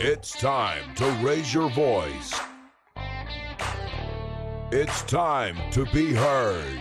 [0.00, 2.34] It's time to raise your voice.
[4.72, 6.80] It's time to be heard.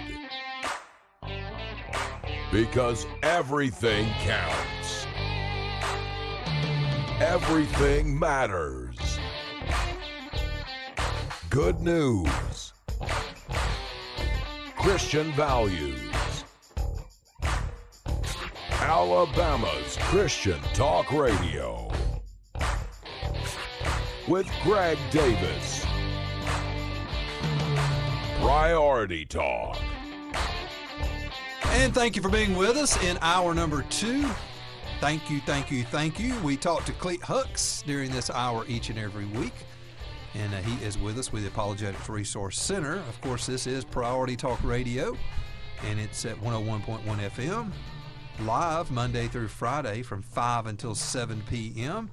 [2.51, 5.05] Because everything counts.
[7.22, 9.19] Everything matters.
[11.51, 12.73] Good news.
[14.76, 16.44] Christian values.
[18.72, 21.93] Alabama's Christian Talk Radio.
[24.27, 25.86] With Greg Davis.
[28.40, 29.77] Priority Talk.
[31.66, 34.26] And thank you for being with us in hour number two.
[35.02, 36.40] Thank you, thank you, thank you.
[36.40, 39.54] We talk to Clete Hux during this hour each and every week.
[40.35, 42.99] And uh, he is with us with the Apologetics Resource Center.
[43.10, 45.18] Of course, this is Priority Talk Radio,
[45.85, 47.71] and it's at 101.1 FM,
[48.40, 52.10] live Monday through Friday from 5 until 7 p.m.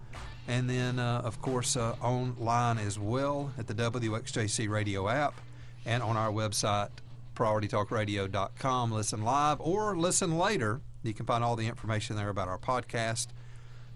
[0.51, 5.41] And then, uh, of course, uh, online as well at the WXJC radio app
[5.87, 6.89] and on our website,
[7.37, 8.91] prioritytalkradio.com.
[8.91, 10.81] Listen live or listen later.
[11.05, 13.28] You can find all the information there about our podcast,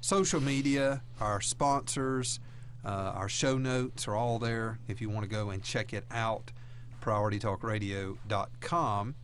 [0.01, 2.39] social media, our sponsors,
[2.85, 6.05] uh, our show notes are all there if you want to go and check it
[6.09, 6.53] out.
[7.03, 9.15] PriorityTalkRadio.com.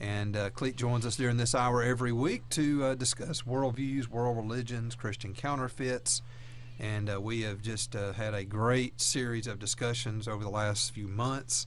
[0.00, 4.36] And uh, Clete joins us during this hour every week to uh, discuss worldviews, world
[4.36, 6.20] religions, Christian counterfeits.
[6.78, 10.92] And uh, we have just uh, had a great series of discussions over the last
[10.92, 11.66] few months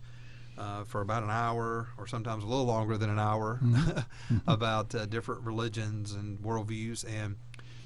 [0.58, 4.38] uh, for about an hour or sometimes a little longer than an hour Mm-hmm.
[4.48, 7.06] about uh, different religions and worldviews.
[7.08, 7.38] And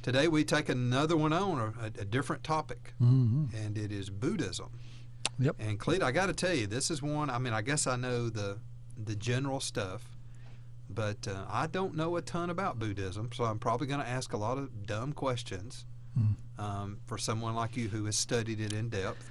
[0.01, 4.79] today we take another one on, a, a different topic, hmm and it is Buddhism.
[5.37, 5.55] Yep.
[5.59, 7.29] And Clete, I got to tell you, this is one.
[7.29, 8.59] I mean, I guess I know the
[9.03, 10.03] the general stuff,
[10.89, 14.33] but uh, I don't know a ton about Buddhism, so I'm probably going to ask
[14.33, 15.85] a lot of dumb questions
[16.19, 16.35] Mm.
[16.59, 19.29] um, for someone like you who has studied it in depth.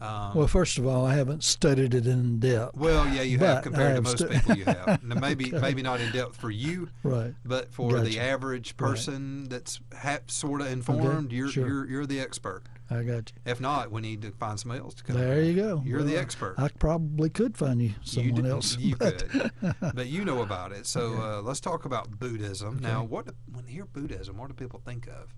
[0.00, 2.76] Um, Well, first of all, I haven't studied it in depth.
[2.76, 5.02] well, yeah, you have compared I to most stu- people you have.
[5.04, 5.60] Now, maybe Okay.
[5.60, 7.32] maybe not in depth for you, Right.
[7.44, 11.66] but for the average person that's ha- sort of informed, you're, sure.
[11.68, 12.64] you're you're the expert.
[12.90, 13.50] I got you.
[13.50, 15.16] If not, we need to find somebody else to come.
[15.16, 15.82] There you go.
[15.86, 16.56] You're the expert.
[16.58, 18.76] I probably could find you You someone d- else.
[18.78, 19.50] You but- could,
[19.94, 20.86] but you know about it.
[20.86, 23.04] So uh, let's talk about Buddhism now.
[23.04, 25.32] What when they hear Buddhism, what do people think of?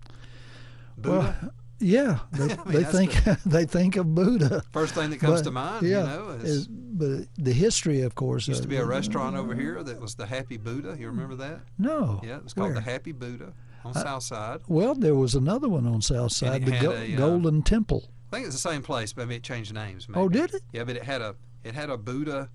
[0.97, 1.37] Buddha.
[1.41, 3.13] Well, yeah, they, I mean, they think
[3.45, 4.63] they think of Buddha.
[4.71, 8.01] First thing that comes but, to mind, yeah, you know, is, is- but the history,
[8.01, 10.97] of course, used to uh, be a restaurant over here that was the Happy Buddha.
[10.99, 11.59] You remember that?
[11.77, 12.75] No, Yeah, it was called where?
[12.75, 13.53] the Happy Buddha
[13.85, 14.61] on South Side.
[14.67, 18.09] Well, there was another one on South Side, the Go- a, uh, Golden Temple.
[18.31, 20.09] I think it's the same place, but maybe it changed names.
[20.09, 20.19] Maybe.
[20.19, 20.63] Oh, did it?
[20.73, 22.49] Yeah, but it had a it had a Buddha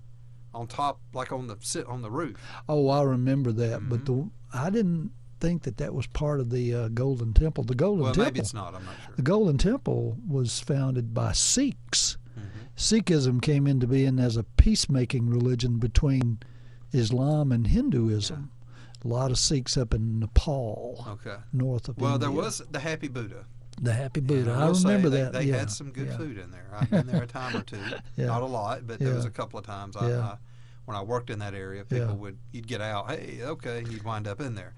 [0.53, 2.35] on top, like on the sit on the roof.
[2.67, 3.89] Oh, I remember that, Mm-hmm.
[3.89, 5.11] but the I didn't
[5.47, 7.65] think that that was part of the uh, Golden Temple.
[7.65, 8.23] The Golden Well, Temple.
[8.25, 8.73] maybe it's not.
[8.73, 9.13] I'm not sure.
[9.17, 12.17] The Golden Temple was founded by Sikhs.
[12.39, 12.47] Mm-hmm.
[12.77, 16.39] Sikhism came into being as a peacemaking religion between
[16.93, 18.51] Islam and Hinduism.
[19.03, 21.35] A lot of Sikhs up in Nepal, Okay.
[21.51, 22.29] north of Well, India.
[22.29, 23.45] there was the Happy Buddha.
[23.81, 24.53] the Happy Buddha.
[24.53, 25.33] And I say remember they, that.
[25.33, 25.57] They yeah.
[25.57, 26.17] had some good yeah.
[26.17, 26.67] food in there.
[26.73, 27.77] I've been there a time or two.
[28.15, 28.27] Yeah.
[28.27, 30.19] Not a lot, but there was a couple of times I, Yeah.
[30.21, 30.37] I,
[30.85, 32.13] when I worked in that area, people Yeah.
[32.13, 34.73] would you'd get out, hey, okay, and you'd wind up in there.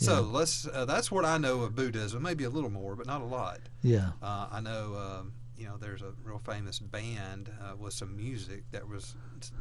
[0.00, 0.20] So Yeah.
[0.20, 0.66] let's.
[0.66, 2.22] Uh, that's what I know of Buddhism.
[2.22, 3.60] Maybe a little more, but not a lot.
[3.82, 4.12] Yeah.
[4.22, 8.64] Uh, I know, um, you know, there's a real famous band uh, with some music
[8.72, 9.14] that was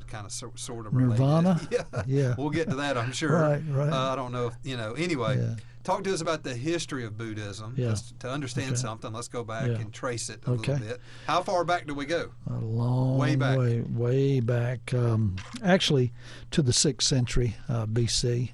[0.08, 1.20] kind of so, sort of related.
[1.20, 1.60] Nirvana?
[1.72, 2.36] yeah, Yeah.
[2.38, 3.34] We'll get to that, I'm sure.
[3.34, 3.92] Right, right.
[3.92, 4.94] Uh, I don't know if you know.
[4.94, 5.56] Anyway, Yeah.
[5.84, 7.74] talk to us about the history of Buddhism.
[7.76, 7.96] Yeah.
[8.20, 8.76] To understand Okay.
[8.82, 10.72] something, let's go back and trace it a Okay.
[10.74, 11.02] little bit.
[11.28, 12.30] How far back do we go?
[12.50, 13.58] A long Way back.
[13.58, 14.94] way, way back.
[14.94, 16.14] Um, actually,
[16.52, 18.52] to the sixth century uh, BC.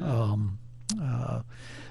[0.00, 0.58] Um,
[1.00, 1.42] uh,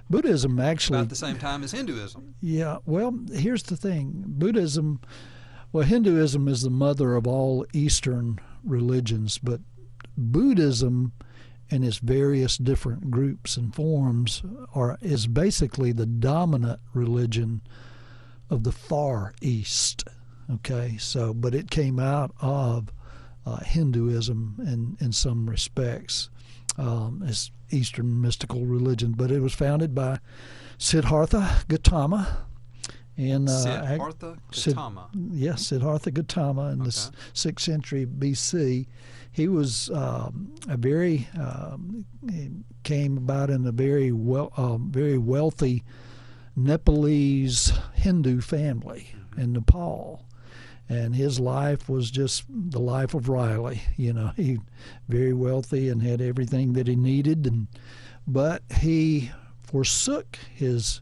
[0.10, 2.36] Buddhism actually About the same time as Hinduism.
[2.42, 4.24] Yeah, well, here's the thing.
[4.28, 5.00] Buddhism,
[5.72, 9.62] well, Hinduism is the mother of all Eastern religions, but
[10.18, 11.14] Buddhism
[11.70, 14.44] and its various different groups and forms
[14.76, 17.62] are is basically the dominant religion
[18.50, 20.04] of the far east
[20.52, 20.98] okay?
[20.98, 22.92] So but it came out of
[23.46, 26.30] uh, hinduism in in some respects
[26.78, 30.20] um, as eastern mystical religion but it was founded by
[30.78, 32.46] siddhartha gautama
[33.18, 35.10] and uh, Siddhartha Sid- Gautama.
[35.14, 36.86] Yes, Siddhartha Gautama in the
[37.34, 38.88] sixth century BC.
[39.32, 42.06] He was um, a very um,
[42.84, 45.84] came about in a very well, um, very wealthy
[46.56, 50.26] Nepalese Hindu family in Nepal,
[50.92, 53.82] and his life was just the life of Riley.
[53.96, 54.60] You know, he
[55.08, 57.68] very wealthy and had everything that he needed, and
[58.28, 61.02] but he forsook his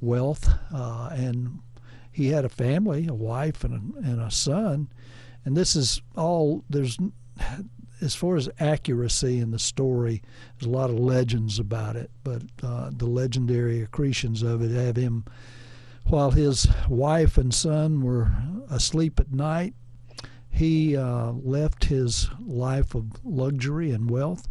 [0.00, 1.58] wealth uh, and
[2.10, 4.88] he had a family, a wife, and a, and a son.
[5.44, 6.98] And this is all there's
[8.00, 10.22] as far as accuracy in the story,
[10.58, 14.96] there's a lot of legends about it, but uh, the legendary accretions of it have
[14.96, 15.24] him,
[16.08, 18.32] while his wife and son were
[18.70, 19.74] asleep at night,
[20.50, 24.48] he uh, left his life of luxury and wealth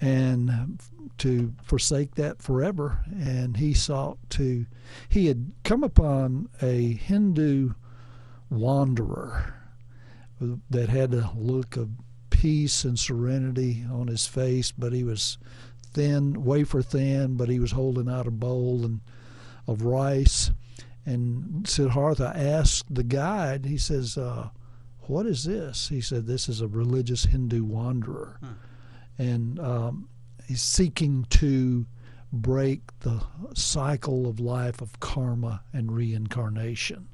[0.00, 0.80] and
[1.18, 3.04] to forsake that forever.
[3.12, 4.66] And he sought to,
[5.08, 7.74] he had come upon a Hindu
[8.48, 9.54] wanderer
[10.70, 11.90] that had a look of
[12.30, 15.36] peace and serenity on his face, but he was
[15.92, 19.00] thin, wafer thin, but he was holding out a bowl and
[19.66, 20.50] of rice.
[21.10, 24.50] And Siddhartha asked the guide, he says, uh,
[25.08, 25.88] What is this?
[25.88, 28.38] He said, This is a religious Hindu wanderer.
[28.40, 28.52] Hmm.
[29.18, 30.08] And um,
[30.46, 31.84] he's seeking to
[32.32, 33.20] break the
[33.54, 37.08] cycle of life of karma and reincarnation.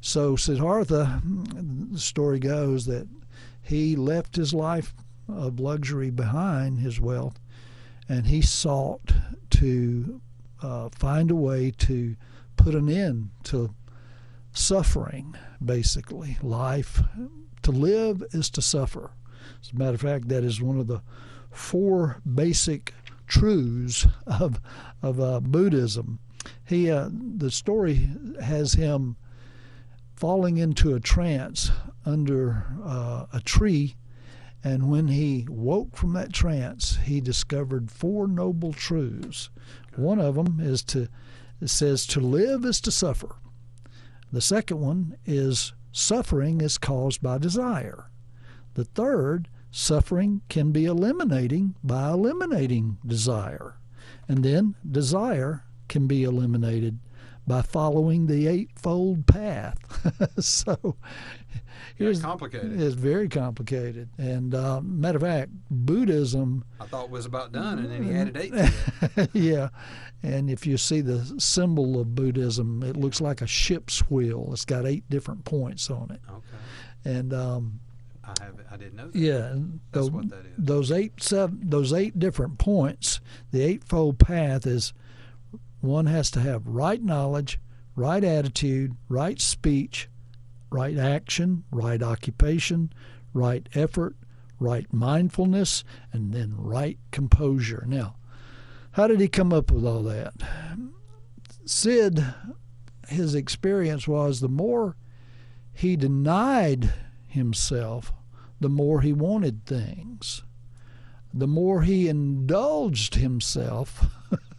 [0.00, 3.08] So Siddhartha, the story goes that
[3.60, 4.94] he left his life
[5.28, 7.40] of luxury behind, his wealth,
[8.08, 9.10] and he sought
[9.50, 10.20] to
[10.62, 12.14] uh, find a way to
[12.66, 13.72] put an end to
[14.50, 16.36] suffering, basically.
[16.42, 17.00] Life,
[17.62, 19.12] to live is to suffer.
[19.62, 21.00] As a matter of fact, that is one of the
[21.52, 22.92] four basic
[23.28, 24.60] truths of,
[25.00, 26.18] of uh, Buddhism.
[26.64, 28.10] He, uh, the story
[28.42, 29.16] has him
[30.16, 31.70] falling into a trance
[32.04, 33.94] under uh, a tree.
[34.64, 39.50] And when he woke from that trance, he discovered four noble truths.
[39.94, 41.06] One of them is to
[41.60, 43.36] it says to live is to suffer.
[44.32, 48.10] The second one is suffering is caused by desire.
[48.74, 53.76] The third, suffering can be eliminating by eliminating desire.
[54.28, 56.98] And then desire can be eliminated
[57.46, 59.78] by following the eightfold path.
[60.38, 60.96] so
[61.96, 62.80] here's complicated.
[62.80, 64.08] It's very complicated.
[64.18, 66.64] And uh, matter of fact, Buddhism.
[66.80, 69.28] I thought was about done, and then he added eight.
[69.32, 69.68] yeah,
[70.22, 74.50] and if you see the symbol of Buddhism, it looks like a ship's wheel.
[74.52, 76.20] It's got eight different points on it.
[76.28, 77.16] Okay.
[77.18, 77.80] And um,
[78.24, 79.18] I have I didn't know that.
[79.18, 79.54] Yeah,
[79.92, 80.52] that's what that is.
[80.58, 83.20] Those eight seven, those eight different points,
[83.52, 84.92] the eightfold path is
[85.80, 87.60] one has to have right knowledge,
[87.94, 90.08] right attitude, right speech,
[90.70, 92.92] right action, right occupation,
[93.32, 94.16] right effort,
[94.58, 97.84] right mindfulness, and then right composure.
[97.86, 98.16] Now,
[98.92, 100.34] how did he come up with all that?
[101.64, 102.24] Sid,
[103.08, 104.96] his experience was the more
[105.72, 106.92] he denied
[107.28, 108.12] himself,
[108.60, 110.42] the more he wanted things.
[111.34, 114.06] The more he indulged himself,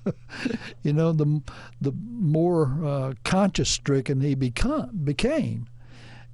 [0.84, 1.42] you know, the
[1.82, 5.68] the more uh, conscious stricken he become, became.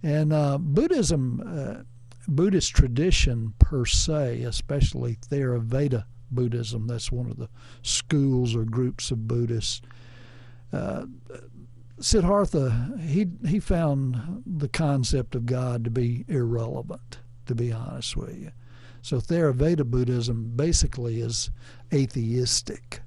[0.03, 1.83] And uh, Buddhism, uh,
[2.27, 7.49] Buddhist tradition per se, especially Theravada Buddhism, that's one of the
[7.81, 9.81] schools or groups of Buddhists.
[10.71, 11.05] Uh,
[11.99, 18.37] Siddhartha, he he found the concept of God to be irrelevant, to be honest with
[18.37, 18.51] you.
[19.01, 21.51] So Theravada Buddhism basically is
[21.93, 23.01] atheistic.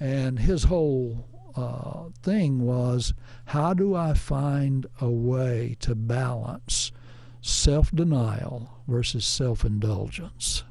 [0.00, 1.26] And his whole
[1.58, 3.14] uh, thing was
[3.46, 6.92] how do I find a way to balance
[7.40, 10.64] self denial versus self indulgence?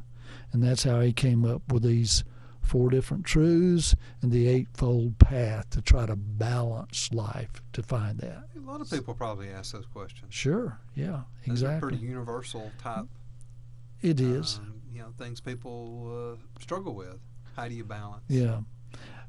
[0.53, 2.23] And that's how he came up with these
[2.61, 8.43] four different truths and the eightfold path to try to balance life to find that.
[8.55, 10.33] A lot of people probably ask those questions.
[10.33, 11.89] Sure, yeah, exactly.
[11.89, 13.05] pretty universal type.
[14.01, 14.59] It is.
[14.59, 17.19] Um, you know, things people uh, struggle with.
[17.55, 18.23] How do you balance?
[18.29, 18.59] Yeah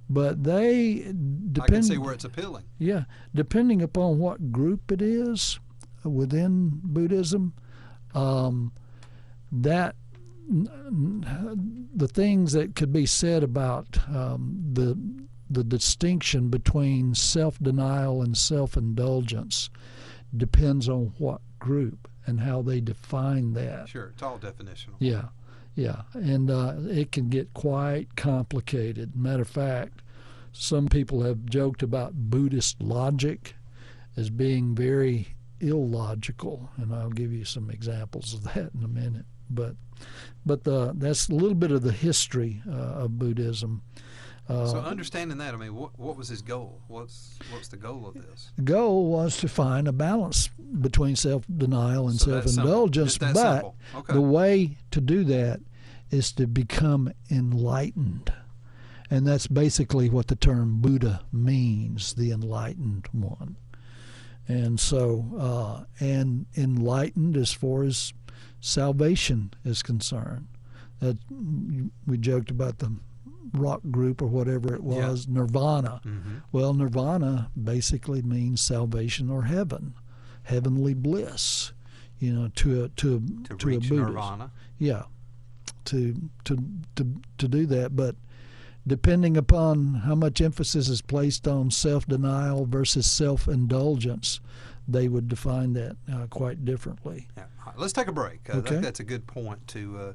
[0.09, 1.61] but they depend.
[1.61, 2.65] I can see where it's appealing.
[2.79, 5.59] Yeah, depending upon what group it is
[6.05, 7.55] within Buddhism,
[8.15, 8.73] um,
[9.53, 9.97] that
[10.49, 14.99] the things that could be said about um, the
[15.51, 19.71] the distinction between self denial and self indulgence
[20.37, 23.89] depends on what group and how they define that.
[23.89, 24.95] Sure, it's all definitional.
[24.99, 25.29] Yeah.
[25.79, 29.15] Yeah, and uh, it can get quite complicated.
[29.15, 30.03] Matter of fact,
[30.51, 33.55] some people have joked about Buddhist logic
[34.17, 39.27] as being very illogical, and I'll give you some examples of that in a minute.
[39.49, 39.77] But,
[40.45, 43.83] but the, that's a little bit of the history uh, of Buddhism.
[44.49, 46.81] Uh, so understanding that, I mean, what, what was his goal?
[46.89, 48.51] What's what's the goal of this?
[48.57, 50.49] The goal was to find a balance
[50.81, 53.19] between self-denial and so self-indulgence.
[53.19, 54.13] But okay.
[54.13, 55.61] the way to do that
[56.11, 58.33] is to become enlightened.
[59.11, 63.57] And that's basically what the term Buddha means, the enlightened one.
[64.47, 68.15] And so, uh, and enlightened as far as
[68.61, 70.49] salvation is concerned.
[71.01, 71.19] That
[72.07, 72.97] we joked about the
[73.53, 75.09] rock group or whatever it Yeah.
[75.11, 76.01] was, Nirvana.
[76.05, 76.35] Mm-hmm.
[76.53, 79.95] Well, Nirvana basically means salvation or heaven,
[80.45, 81.73] heavenly bliss.
[82.21, 83.93] You know, to a to a, To, to a Buddhist.
[83.93, 84.51] nirvana.
[84.79, 85.05] Yeah,
[85.85, 86.59] to to
[86.97, 87.07] to
[87.39, 88.17] to do that, but
[88.87, 94.41] depending upon how much emphasis is placed on self-denial versus self-indulgence,
[94.89, 97.29] they would define that uh, quite differently.
[97.37, 97.45] Yeah.
[97.67, 98.49] Right, let's take a break.
[98.49, 98.71] Uh, I Okay.
[98.71, 100.13] think that's a good point to uh,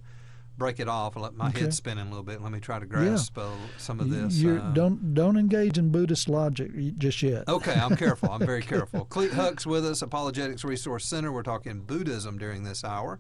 [0.58, 1.62] break it off and let my Okay.
[1.62, 2.42] head spinning a little bit.
[2.42, 4.44] Let me try to grasp uh, some of this.
[4.44, 7.48] Uh, don't don't engage in Buddhist logic just yet.
[7.48, 8.30] Okay, I'm careful.
[8.32, 9.06] I'm very careful.
[9.06, 11.32] Clete Hux with us, Apologetics Resource Center.
[11.32, 13.20] We're talking Buddhism during this hour,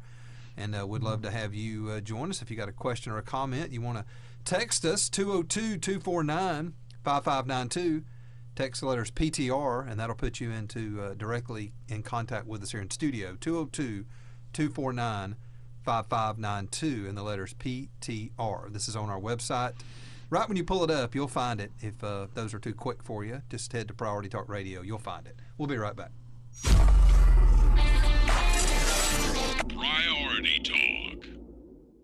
[0.56, 2.42] and uh, we'd love to have you uh, join us.
[2.42, 4.06] If you got a question or a comment, you want to
[4.46, 6.74] text us 202 249
[7.04, 8.04] 5592.
[8.56, 12.72] Text the letters PTR, and that'll put you into uh, directly in contact with us
[12.72, 13.36] here in studio.
[13.42, 14.06] 202
[14.54, 15.36] 249
[15.84, 18.72] 5592, and the letters PTR.
[18.72, 19.74] This is on our website.
[20.30, 21.72] Right when you pull it up, you'll find it.
[21.80, 24.82] If uh, those are too quick for you, just head to Priority Talk Radio.
[24.82, 25.36] You'll find it.
[25.58, 26.12] We'll be right back.
[29.70, 31.26] Priority Talk.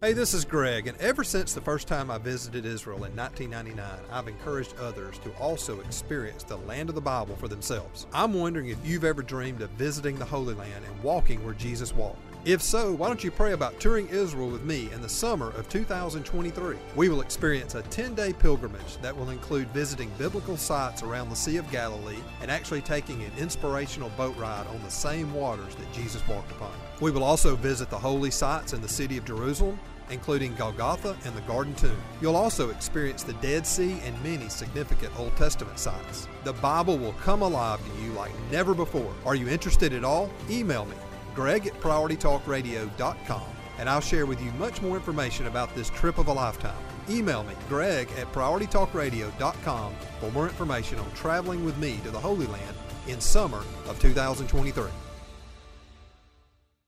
[0.02, 3.86] Hey, this is Greg, and ever since the first time I visited Israel in 1999,
[4.10, 8.08] I've encouraged others to also experience the land of the Bible for themselves.
[8.14, 11.94] I'm wondering if you've ever dreamed of visiting the Holy Land and walking where Jesus
[11.94, 12.29] walked.
[12.46, 15.68] If so, why don't you pray about touring Israel with me in the summer of
[15.68, 16.78] 2023?
[16.96, 21.36] We will experience a 10 day pilgrimage that will include visiting biblical sites around the
[21.36, 25.92] Sea of Galilee and actually taking an inspirational boat ride on the same waters that
[25.92, 26.72] Jesus walked upon.
[27.02, 29.78] We will also visit the holy sites in the city of Jerusalem
[30.10, 31.98] including Golgotha and the Garden Tomb.
[32.22, 36.28] You'll also experience the Dead Sea and many significant Old Testament sites.
[36.44, 39.14] The Bible will come alive to you like never before.
[39.26, 40.32] Are you interested at all?
[40.50, 40.96] Email me,
[41.40, 43.44] greg at prioritytalkradio.com,
[43.78, 46.76] and I'll share with you much more information about this trip of a lifetime.
[47.10, 52.46] Email me, greg at prioritytalkradio.com, for more information on traveling with me to the Holy
[52.48, 52.76] Land
[53.08, 54.84] in summer of 2023.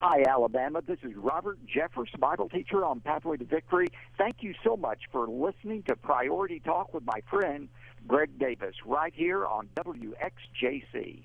[0.01, 0.81] Hi, Alabama.
[0.85, 3.87] This is Robert Jeffress, Bible teacher on Pathway to Victory.
[4.17, 7.69] Thank you so much for listening to Priority Talk with my friend
[8.05, 11.23] Greg Davis right here on WXJC.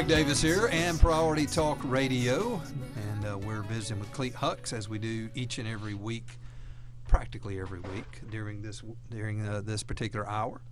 [0.00, 2.62] Greg Davis here and Priority Talk Radio,
[2.96, 6.38] and uh, we're visiting with Clete Hux as we do each and every week,
[7.06, 10.62] practically every week during this during uh, this particular hour.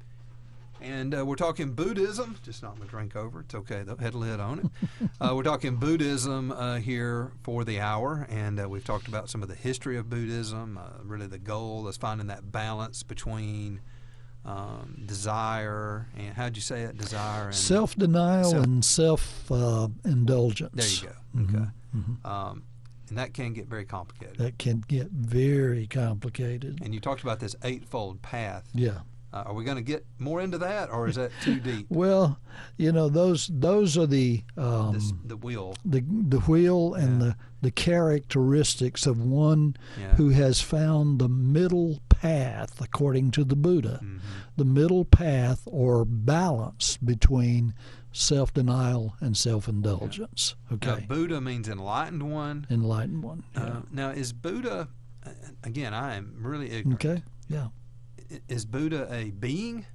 [0.81, 2.39] And uh, we're talking Buddhism.
[2.43, 3.41] Just not my drink over.
[3.41, 3.97] It's okay though.
[3.97, 5.11] Had a lid on it.
[5.21, 9.43] uh, we're talking Buddhism uh, here for the hour, and uh, we've talked about some
[9.43, 10.79] of the history of Buddhism.
[10.79, 13.83] Uh, really, the goal is finding that balance between
[14.45, 16.97] um, desire and how'd you say it?
[16.97, 21.01] Desire and Self-denial Self- and self-indulgence.
[21.01, 21.15] There you
[21.45, 21.53] go.
[21.59, 21.69] Okay.
[22.25, 22.63] Um,
[23.09, 24.37] and that can get very complicated.
[24.39, 26.81] That can get very complicated.
[26.83, 28.69] And you talked about this eightfold path.
[28.75, 29.01] Yeah.
[29.33, 31.87] Uh, are we going to get more into that, or is that too deep?
[31.91, 32.39] Well,
[32.79, 35.75] you know those those are the um, This, the wheel.
[35.85, 37.27] the the wheel and Yeah.
[37.29, 40.15] the the characteristics of one Yeah.
[40.15, 44.01] who has found the middle path according to the Buddha.
[44.03, 44.19] Mm-hmm.
[44.57, 47.75] The middle path or balance between
[48.13, 50.55] self-denial and self-indulgence.
[50.71, 51.07] Now, Okay.
[51.09, 52.67] Buddha means enlightened one.
[52.71, 53.45] Enlightened one.
[53.55, 53.63] Yeah.
[53.63, 54.89] Uh, now, is Buddha?
[55.25, 55.31] uh,
[55.65, 57.05] Again, I am really ignorant.
[57.05, 57.23] okay.
[57.49, 57.69] Yeah.
[58.49, 59.87] Is Buddha a being?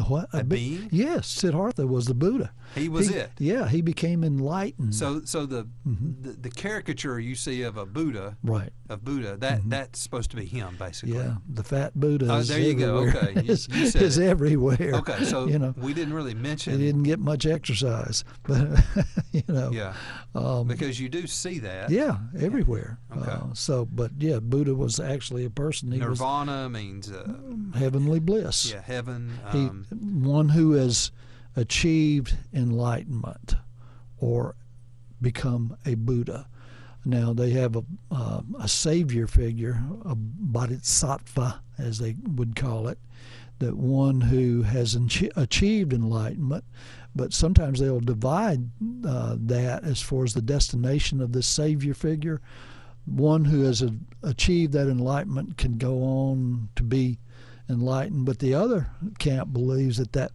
[0.00, 0.28] A what?
[0.32, 0.88] A be- being?
[0.90, 2.52] Yes, Siddhartha was the Buddha.
[2.74, 3.30] He was He- it.
[3.38, 4.94] Yeah, he became enlightened.
[4.94, 6.22] So, so the, Mm-hmm.
[6.22, 8.70] the the caricature you see of a Buddha right.
[8.88, 11.16] of Buddha that that's supposed to be him, basically.
[11.16, 11.28] Mm-hmm.
[11.28, 12.98] Yeah, the fat Buddha Oh, is there you go.
[12.98, 13.22] everywhere.
[13.28, 13.40] Okay.
[13.42, 14.90] You- you is everywhere.
[14.94, 16.78] Okay, so you know, we didn't really mention.
[16.78, 18.68] he didn't get much exercise, but
[19.32, 19.94] you know, Yeah,
[20.34, 21.90] um, because you do see that.
[21.90, 22.98] yeah, everywhere.
[23.16, 23.30] Okay.
[23.30, 25.90] Uh, so, but yeah, Buddha was actually a person.
[25.92, 27.32] He Nirvana means uh,
[27.74, 28.70] heavenly bliss.
[28.72, 29.32] yeah heaven.
[29.52, 31.10] He, Um, one who has
[31.56, 33.54] achieved enlightenment
[34.18, 34.54] or
[35.20, 36.46] become a Buddha.
[37.04, 42.98] Now they have a uh, a savior figure, a bodhisattva, as they would call it,
[43.58, 44.94] that one who has
[45.36, 46.64] achieved enlightenment,
[47.14, 48.70] but sometimes they'll divide
[49.06, 52.40] uh, that as far as the destination of this savior figure.
[53.06, 57.18] one who has a, achieved that enlightenment can go on to be
[57.70, 60.32] enlightened, but the other camp believes that that,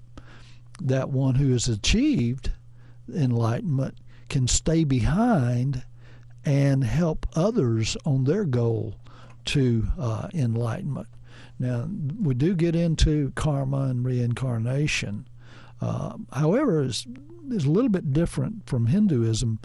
[0.82, 2.52] that one who has achieved
[3.14, 3.98] enlightenment
[4.30, 5.84] can stay behind
[6.46, 8.96] and help others on their goal
[9.46, 11.08] to uh, enlightenment.
[11.60, 11.88] Now,
[12.20, 15.28] we do get into karma and reincarnation.
[15.82, 17.06] Uh, however, it's,
[17.50, 19.60] it's a little bit different from Hinduism.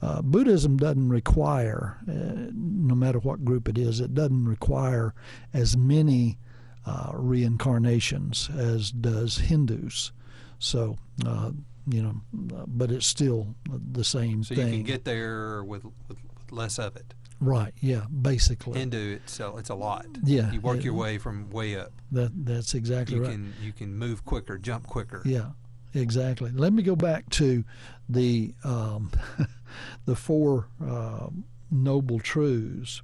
[0.00, 5.14] Uh, Buddhism doesn't require, uh, no matter what group it is, it doesn't require
[5.52, 6.38] as many
[6.86, 10.12] uh, reincarnations as does Hindus.
[10.58, 11.50] So, uh,
[11.88, 12.20] you know,
[12.66, 14.68] but it's still the same So thing.
[14.68, 16.18] you can get there with, with, with
[16.50, 17.12] less of it.
[17.40, 18.78] right, yeah, basically.
[18.78, 20.06] Hindu, it's a, it's a lot.
[20.24, 21.92] Yeah, You work it- your way from way up.
[22.12, 23.32] that that's exactly You right.
[23.32, 25.22] can you can move quicker, jump quicker.
[25.24, 25.50] Yeah,
[25.94, 26.50] exactly.
[26.52, 27.64] Let me go back to
[28.08, 29.10] the um,
[30.06, 31.28] the four uh,
[31.70, 33.02] noble truths.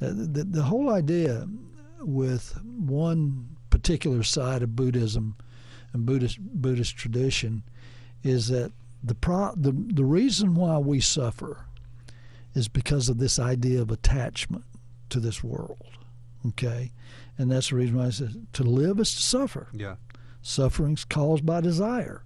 [0.00, 1.46] Uh, the, the whole idea
[2.00, 5.36] with one particular side of Buddhism
[5.92, 7.62] and Buddhist Buddhist tradition
[8.22, 11.64] is that the pro the the reason why we suffer
[12.54, 14.64] is because of this idea of attachment
[15.10, 15.78] to this world.
[16.46, 16.92] Okay,
[17.36, 19.68] and that's the reason why I said to live is to suffer.
[19.72, 19.96] Yeah.
[20.42, 22.22] Suffering's caused by desire.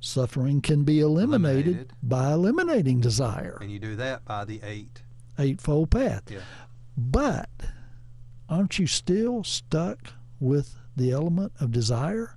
[0.00, 1.92] Suffering can be eliminated, Eliminated.
[2.02, 3.58] by eliminating desire.
[3.60, 5.02] And you do that by the eight.
[5.38, 6.22] Eightfold path.
[6.30, 6.40] Yeah.
[6.96, 7.50] But
[8.48, 12.36] aren't you still stuck with the element of desire?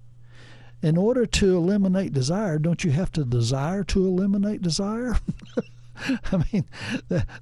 [0.81, 5.17] In order to eliminate desire, don't you have to desire to eliminate desire?
[6.31, 6.63] I mean,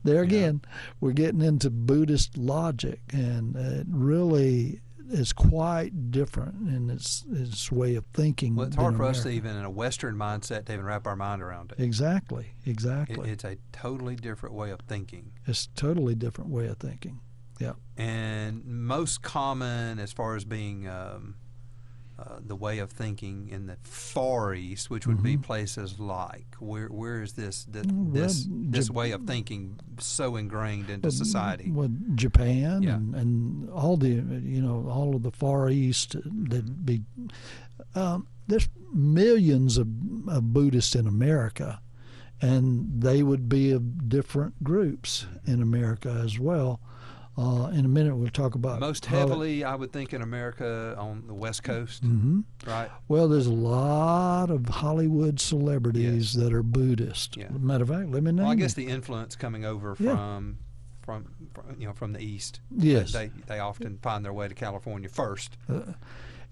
[0.03, 0.61] there again,
[0.99, 4.81] we're getting into Buddhist logic, and it really
[5.11, 8.55] is quite different in its its way of thinking.
[8.55, 11.15] Well, it's hard for us to even in a Western mindset to even wrap our
[11.15, 11.81] mind around it.
[11.81, 13.29] Exactly, It- exactly.
[13.29, 15.31] it's a totally different way of thinking.
[15.45, 17.19] it's a totally different way of thinking.
[17.59, 17.73] Yeah.
[17.97, 21.35] And most common, as far as being um,
[22.19, 26.87] uh, the way of thinking in the Far East, which would be places like where
[26.87, 28.09] where is this th- Mm-hmm.
[28.09, 31.69] Mm, this well, this Jap- way of thinking so ingrained into Well, society?
[31.71, 32.95] With Japan Yeah.
[32.95, 36.15] and, and all the you know all of the Far East
[36.49, 37.01] that be
[37.95, 39.87] um, there's millions of,
[40.27, 41.81] of Buddhists in America,
[42.41, 46.79] and they would be of different groups in America as well.
[47.37, 50.95] Uh, in a minute, we'll talk about Most it- heavily, I would think, in America
[50.97, 52.45] on the West Coast, Mhm.
[52.65, 52.89] right?
[53.07, 57.37] Well, there's a lot of Hollywood celebrities that are Buddhist.
[57.37, 57.49] Yeah.
[57.49, 60.15] Matter of fact, let me name Well, I guess the influence coming over Yeah.
[60.15, 60.57] from,
[61.03, 62.59] from from you know from the east.
[62.71, 63.13] Yes.
[63.13, 65.57] they they often find their way to California first.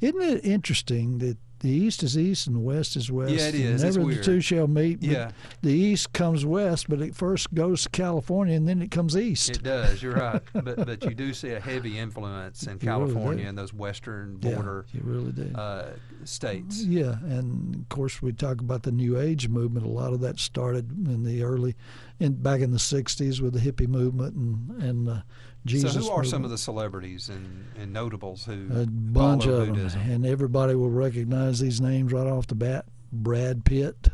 [0.01, 3.33] Isn't it interesting that the East is East and the West is West?
[3.33, 3.83] Yeah, it and is.
[3.83, 4.99] Never the two shall meet.
[5.01, 5.31] but Yeah.
[5.61, 9.49] The East comes West, but it first goes to California and then it comes East.
[9.49, 10.01] It does.
[10.03, 13.49] You're right, but but you do see a heavy influence in You California do.
[13.49, 15.51] and those western Yeah, border you really do.
[15.55, 16.83] uh, states.
[16.83, 19.85] Yeah, and of course we talk about the New Age movement.
[19.85, 21.75] A lot of that started in the early,
[22.19, 25.21] in back in the '60s with the hippie movement and and uh,
[25.65, 25.93] Jesus.
[25.93, 30.01] so, who are some of the celebrities and, and notables who A bunch of Buddhism?
[30.01, 32.85] them, and everybody will recognize these names right off the bat.
[33.11, 34.09] Brad Pitt.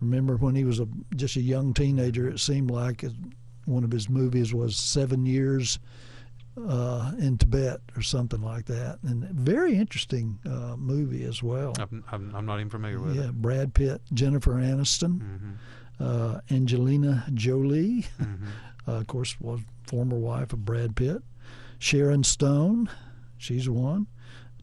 [0.00, 2.28] Remember when he was a just a young teenager?
[2.28, 3.04] It seemed like
[3.66, 5.78] one of his movies was Seven Years
[6.68, 11.72] uh, in Tibet or something like that, and very interesting uh, movie as well.
[11.78, 13.24] I'm, I'm, not even familiar with Yeah, it.
[13.26, 15.50] Yeah, Brad Pitt, Jennifer Aniston, hmm
[16.00, 18.34] uh, Angelina Jolie, hmm
[18.88, 21.22] uh, of course, was former wife of Brad Pitt.
[21.78, 22.88] Sharon Stone,
[23.38, 24.06] she's one.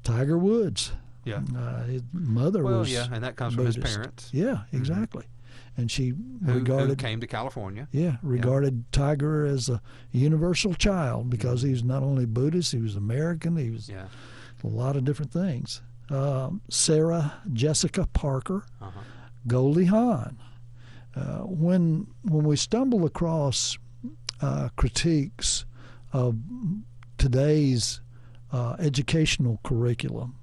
[0.04, 0.94] Tiger Woods,
[1.26, 1.42] Yeah.
[1.58, 5.26] uh, his mother Well, was yeah, and that comes from his parents Yeah, exactly.
[5.76, 7.88] And she who, who regarded came to California.
[7.92, 12.96] yeah regarded Tiger as a universal child because he was not only Buddhist, he was
[12.96, 14.08] American, he was Yeah.
[14.64, 15.82] a lot of different things.
[16.10, 19.00] Um, Sarah Jessica Parker, Uh-huh.
[19.48, 20.38] Goldie Hawn.
[21.16, 23.78] Uh, when when we stumble across
[24.42, 25.66] uh, critiques
[26.14, 26.38] of
[27.18, 28.02] today's
[28.52, 30.36] uh, educational curriculum,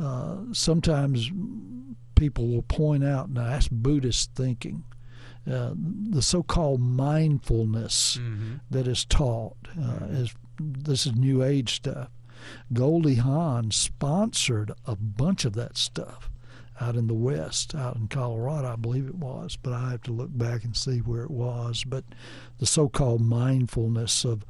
[0.00, 1.30] uh, sometimes
[2.14, 4.84] people will point out, now that's Buddhist thinking,
[5.50, 12.10] uh, the so-called mindfulness hmm that is taught uh, is this is New Age stuff.
[12.72, 16.30] Goldie Hawn sponsored a bunch of that stuff
[16.82, 20.12] out in the West, out in Colorado, I believe it was, but I have to
[20.12, 21.84] look back and see where it was.
[21.84, 22.04] But
[22.58, 24.44] the so-called mindfulness of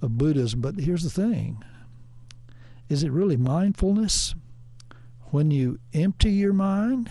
[0.00, 0.60] of Buddhism.
[0.60, 1.62] But here's the thing:
[2.88, 4.34] is it really mindfulness
[5.30, 7.10] when you empty your mind,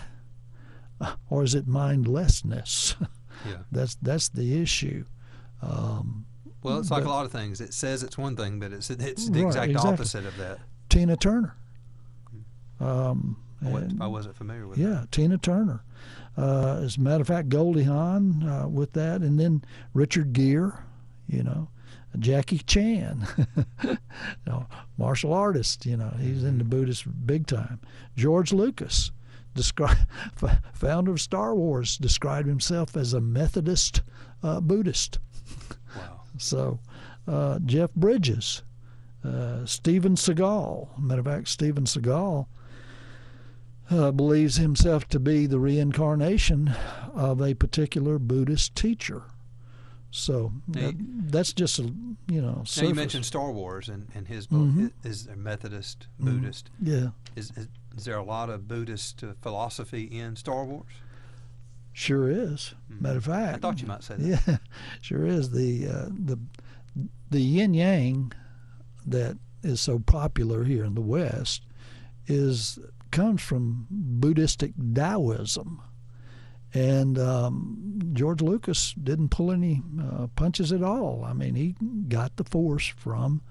[1.29, 2.95] or is it mindlessness?
[3.45, 3.57] Yeah.
[3.71, 5.05] That's that's the issue.
[5.61, 6.25] Um,
[6.63, 7.61] Well, it's like But- a lot of things.
[7.61, 9.93] It says it's one thing, but it's it's the Right, exact exactly.
[9.93, 10.59] opposite of that.
[10.89, 11.55] Tina Turner.
[12.79, 14.77] Um, I wasn't, I wasn't familiar with.
[14.77, 15.83] yeah, Tina Turner.
[16.37, 20.73] Uh, as a matter of fact, Goldie Hawn uh, with that, and then Richard Gere,
[21.27, 21.69] you know,
[22.19, 23.27] Jackie Chan,
[23.83, 23.97] you
[24.45, 24.67] know,
[24.97, 25.85] martial artist.
[25.85, 27.79] You know, he's into Buddhist big time.
[28.15, 29.11] George Lucas,
[29.55, 29.97] describe,
[30.73, 34.01] founder of Star Wars, described himself as a Methodist
[34.43, 35.19] uh, Buddhist.
[35.95, 36.21] Wow.
[36.39, 36.79] So,
[37.27, 38.61] uh, Jeff Bridges,
[39.25, 40.99] uh, Steven Seagal.
[40.99, 42.45] Matter of fact, Steven Seagal
[43.89, 46.73] uh, believes himself to be the reincarnation
[47.13, 49.23] of a particular Buddhist teacher.
[50.11, 51.83] So that, that's just a
[52.27, 52.63] you know.
[52.77, 54.61] Now you mentioned Star Wars and, and his book.
[54.61, 54.91] Mhm.
[55.03, 56.25] Is there Methodist, Mhm.
[56.25, 56.69] Buddhist?
[56.81, 60.91] yeah, Is, is is there a lot of Buddhist uh, philosophy in Star Wars?
[61.93, 62.73] sure is.
[62.89, 63.55] Matter of fact, Mm-hmm.
[63.55, 64.43] I thought you might say that.
[64.47, 64.57] Yeah,
[65.01, 65.51] sure is.
[65.51, 66.39] The uh, the
[67.29, 68.31] the yin yang
[69.05, 71.63] that is so popular here in the West
[72.27, 72.79] is
[73.11, 75.81] comes from Buddhistic Taoism,
[76.73, 81.23] and um, George Lucas didn't pull any uh, punches at all.
[81.25, 81.75] I mean, he
[82.07, 83.41] got the force from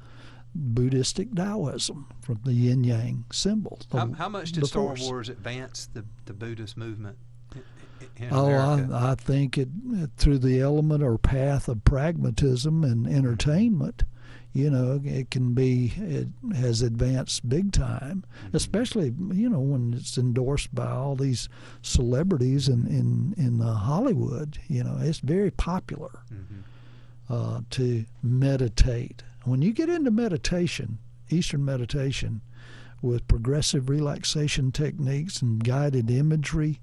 [0.54, 3.78] Buddhistic Taoism, from the yin yang symbol.
[3.92, 5.02] How, the- how much did Star force.
[5.02, 7.18] Wars advance the, the Buddhist movement
[8.30, 9.68] Oh, I, I think it
[10.16, 14.04] through the element or path of pragmatism and entertainment.
[14.56, 20.16] You know, it can be it has advanced big time, especially you know when it's
[20.16, 21.50] endorsed by all these
[21.82, 24.58] celebrities in in in uh, Hollywood.
[24.68, 26.62] You know, it's very popular Mhm.
[27.28, 29.22] uh, to meditate.
[29.44, 32.40] When you get into meditation, Eastern meditation,
[33.02, 36.80] with progressive relaxation techniques and guided imagery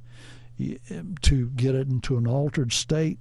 [1.23, 3.17] to get it into an altered state,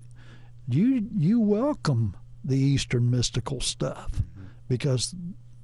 [0.69, 4.23] you you welcome the Eastern mystical stuff
[4.73, 5.15] because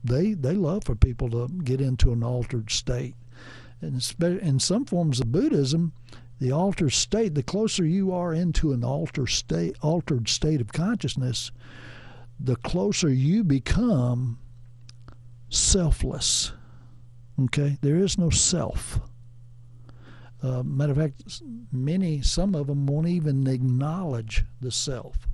[0.04, 3.14] they they love for people to get into an altered state.
[3.80, 5.94] And in some forms of Buddhism,
[6.40, 11.50] the altered state, the closer you are into an altered state, altered state of consciousness,
[12.38, 14.38] the closer you become
[15.48, 16.52] selfless.
[17.44, 19.00] Okay, there is no self.
[20.42, 21.40] Uh, matter of fact,
[21.72, 25.26] many, some of them won't even acknowledge the self.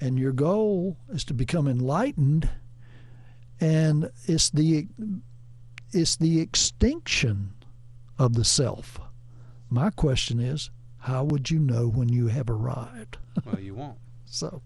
[0.00, 2.48] And your goal is to become enlightened,
[3.60, 4.88] and it's the
[5.92, 7.52] it's the extinction
[8.18, 9.00] of the self.
[9.68, 13.18] My question is, how would you know when you have arrived?
[13.44, 13.98] well, you won't.
[14.32, 14.62] So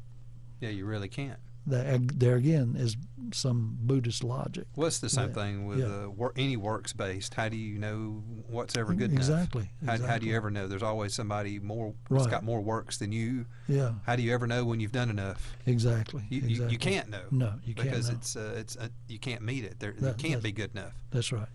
[0.61, 1.39] Yeah, you really can't.
[1.67, 2.97] That, there again is
[3.33, 4.67] some Buddhist logic.
[4.77, 5.87] Well, it's the same thing with yeah.
[6.05, 7.35] uh, wor- any works based.
[7.35, 9.21] How do you know what's ever good enough?
[9.21, 9.71] Exactly.
[9.87, 10.69] How, how do you ever know?
[10.69, 12.31] There's always somebody more that's Right.
[12.31, 13.47] got more works than you.
[13.67, 15.57] Yeah, How do you ever know when you've done enough?
[15.65, 16.23] exactly.
[16.29, 16.73] You, you, exactly.
[16.73, 17.23] you can't know.
[17.31, 18.17] No, you can't because know.
[18.17, 19.81] it's uh, it's uh, you can't meet it.
[19.81, 20.93] There, That- it can't be good enough.
[21.11, 21.49] That's right.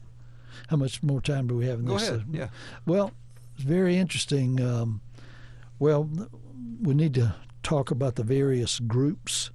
[0.69, 2.09] How much more time do we have in Go this?
[2.09, 2.21] ahead.
[2.21, 2.47] uh, Yeah.
[2.87, 3.11] Well,
[3.55, 4.59] it's very interesting.
[4.59, 5.01] Um,
[5.77, 6.09] well,
[6.81, 9.51] we need to talk about the various groups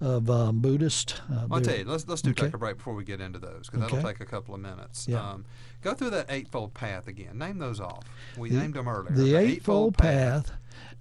[0.00, 1.20] of um, Buddhist.
[1.30, 1.84] Uh, I'll tell you.
[1.84, 2.44] Let's let's do Okay.
[2.44, 5.06] take a break before we get into those because that'll take a couple of minutes.
[5.08, 5.20] Yeah.
[5.32, 5.44] Um,
[5.82, 7.36] go through that eightfold path again.
[7.38, 8.04] Name those off.
[8.38, 9.14] We The- named them earlier.
[9.14, 10.52] The Eightfold Path,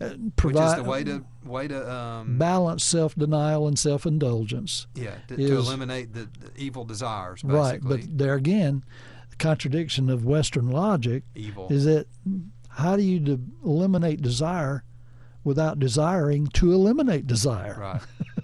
[0.02, 4.88] uh, which provide is the way to way to um, balance self-denial and self-indulgence.
[4.96, 7.44] yeah to, to eliminate the, the evil desires.
[7.44, 8.84] Right, but there again,
[9.30, 11.68] the contradiction of Western logic evil.
[11.70, 12.08] is that
[12.70, 14.84] how do you de- eliminate desire
[15.44, 17.78] without desiring to eliminate desire?
[17.80, 18.02] Right.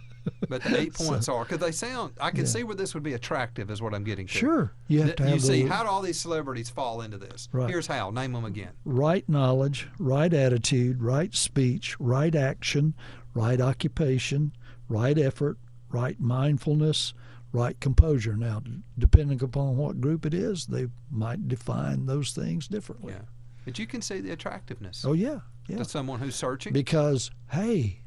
[0.49, 2.13] But the eight So- points are because they sound.
[2.19, 2.45] I can Yeah.
[2.45, 3.69] see where this would be attractive.
[3.69, 4.34] Is what I'm getting to.
[4.34, 7.17] Sure, you have Th- to have you see how do all these celebrities fall into
[7.17, 7.49] this?
[7.51, 7.69] Right.
[7.69, 8.10] Here's how.
[8.12, 8.71] Name them again.
[8.86, 12.93] right knowledge, right attitude, right speech, right action,
[13.34, 14.51] right occupation,
[14.89, 15.58] right effort,
[15.89, 17.13] right mindfulness,
[17.51, 18.36] right composure.
[18.36, 18.62] Now,
[18.97, 23.13] depending upon what group it is, they might define those things differently.
[23.13, 23.21] Yeah.
[23.65, 25.77] But you can see the attractiveness Oh yeah, yeah.
[25.77, 26.71] to someone who's searching.
[26.73, 28.01] Because hey,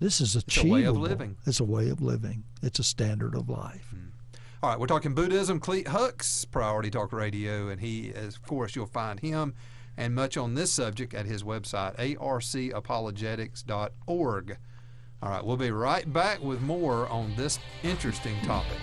[0.00, 0.74] this is a achievable.
[0.74, 1.36] way of living.
[1.46, 2.44] It's a way of living.
[2.62, 3.88] It's a standard of life.
[3.90, 4.08] Hmm.
[4.62, 5.60] All right, we're talking Buddhism.
[5.60, 9.54] Clete Hux, Priority Talk Radio, and he, is, of course, you'll find him
[9.96, 14.58] and much on this subject at his website, arcapologetics.org.
[15.22, 18.76] All right, we'll be right back with more on this interesting topic.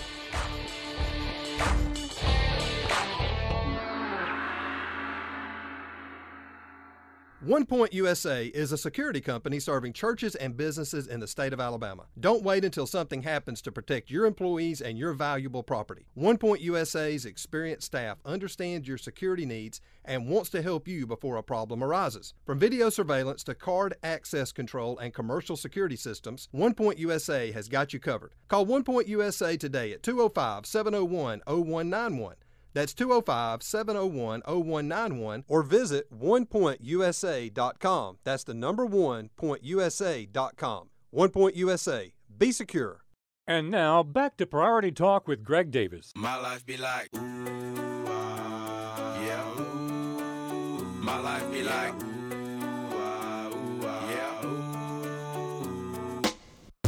[7.46, 11.60] One Point USA is a security company serving churches and businesses in the state of
[11.60, 12.06] Alabama.
[12.18, 16.06] Don't wait until something happens to protect your employees and your valuable property.
[16.14, 21.36] One Point USA's experienced staff understands your security needs and wants to help you before
[21.36, 22.34] a problem arises.
[22.46, 27.68] From video surveillance to card access control and commercial security systems, One Point USA has
[27.68, 28.36] got you covered.
[28.48, 32.36] Call One Point USA today at 205 701 0191.
[32.74, 38.18] That's 205 701 0191 or visit onepointusa.com.
[38.24, 40.90] That's the number one pointusa.com.
[41.12, 42.14] One Point USA.
[42.36, 43.04] Be secure.
[43.46, 46.14] And now back to Priority Talk with Greg Davis.
[46.16, 50.84] My life be like, ooh, ah, yeah, ooh.
[50.96, 56.22] My life be like, ooh, ah, ooh, ah, yeah, ooh.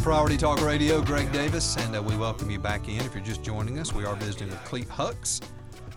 [0.02, 3.02] Priority Talk Radio, Greg Davis, and uh, we welcome you back in.
[3.02, 5.42] If you're just joining us, we are visiting with Clete Hux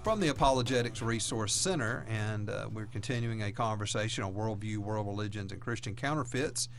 [0.08, 5.52] from the Apologetics Resource Center, and uh, we're continuing a conversation on worldview, world religions,
[5.52, 6.70] and Christian counterfeits.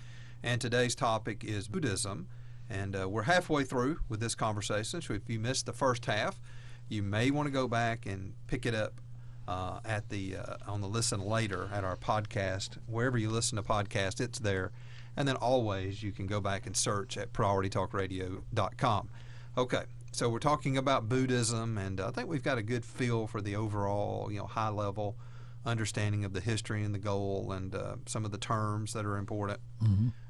[0.41, 2.27] And today's topic is Buddhism,
[2.71, 5.03] and uh, we're halfway through with this conversation.
[5.03, 6.39] So if you missed the first half,
[6.87, 8.99] you may want to go back and pick it up
[9.47, 13.61] uh, at the uh, on the listen later at our podcast wherever you listen to
[13.61, 14.19] podcasts.
[14.19, 14.71] It's there,
[15.15, 19.09] and then always you can go back and search at PriorityTalkRadio.com.
[19.55, 23.41] Okay, so we're talking about Buddhism, and I think we've got a good feel for
[23.41, 25.17] the overall, you know, high level
[25.65, 29.17] understanding of the history and the goal, and uh, some of the terms that are
[29.17, 29.59] important,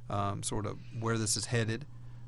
[0.09, 1.85] um, sort of where this is headed.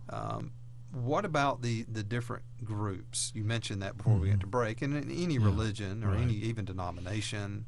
[0.09, 0.51] Um,
[0.93, 3.31] what about the, the different groups?
[3.33, 4.81] You mentioned that before we went to break.
[4.81, 7.65] And in any religion or any even denomination,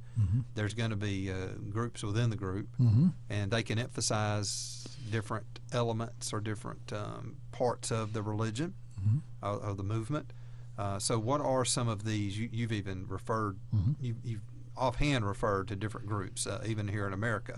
[0.56, 2.68] there's going to be uh, groups within the group,
[3.30, 8.74] and they can emphasize different elements or different um, parts of the religion
[9.42, 10.34] of, of the movement.
[10.78, 12.38] Uh, so, what are some of these?
[12.40, 13.58] You, you've even referred,
[14.02, 14.42] you, you've
[14.76, 17.54] offhand referred to different groups, uh, even here in America.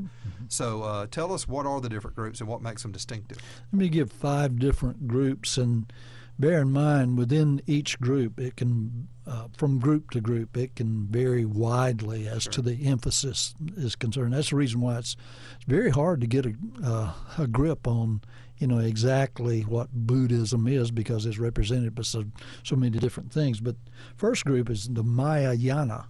[0.49, 3.37] So, uh, tell us what are the different groups and what makes them distinctive.
[3.71, 5.91] Let me give five different groups, and
[6.37, 11.07] bear in mind within each group, it can, uh, from group to group, it can
[11.07, 14.33] vary widely as to the emphasis is concerned.
[14.33, 15.15] That's the reason why it's,
[15.55, 16.53] it's very hard to get a,
[16.83, 18.21] uh, a grip on,
[18.57, 22.25] you know, exactly what Buddhism is because it's represented by so,
[22.63, 23.59] so many different things.
[23.59, 23.75] But
[24.15, 26.07] first group is the Mahayana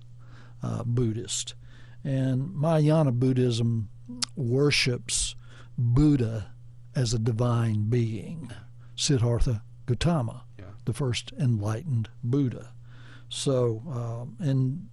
[0.62, 1.56] uh, Buddhist,
[2.04, 3.90] and Mahayana Buddhism
[4.36, 5.36] worships
[5.78, 6.52] Buddha
[6.96, 8.52] as a divine being,
[8.96, 10.66] Siddhartha Gautama, Yeah.
[10.86, 12.70] the first enlightened Buddha.
[13.30, 14.88] So, um, in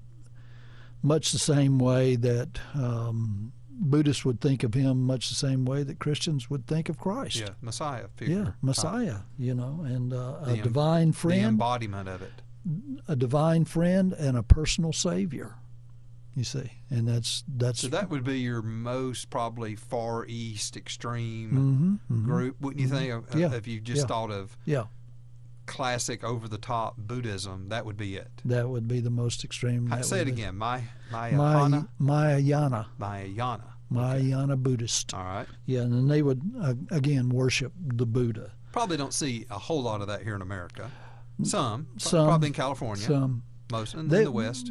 [1.03, 3.53] much the same way that um,
[3.83, 7.37] Buddhists would think of him, much the same way that Christians would think of Christ.
[7.41, 8.35] Yeah, Messiah figure.
[8.45, 8.51] Yeah.
[8.63, 12.43] Messiah, you know, and uh, a The em- divine The friend, embodiment of it.
[13.09, 15.57] a divine friend, and a personal savior.
[16.35, 22.01] You see, and that's that's So that would be your most probably far east extreme
[22.11, 22.25] Mhm, mhm.
[22.25, 23.13] group, wouldn't you think?
[23.13, 24.07] Of, Yeah, If you just yeah.
[24.07, 24.85] thought of yeah,
[25.67, 28.31] classic over the top Buddhism, that would be it.
[28.47, 29.89] that would be the most extreme.
[29.89, 30.57] That Say it again.
[30.57, 31.37] My Maya-
[31.99, 32.87] Mahayana.
[32.99, 34.19] Mahayana, Mahayana.
[34.23, 35.15] Mahayana Buddhist.
[35.15, 35.47] All right.
[35.67, 38.53] Yeah, and then they would uh, again worship the Buddha.
[38.73, 40.91] Probably don't see a whole lot of that here in America.
[41.43, 44.71] Some, Some, probably in California, Some most in, They- in the West.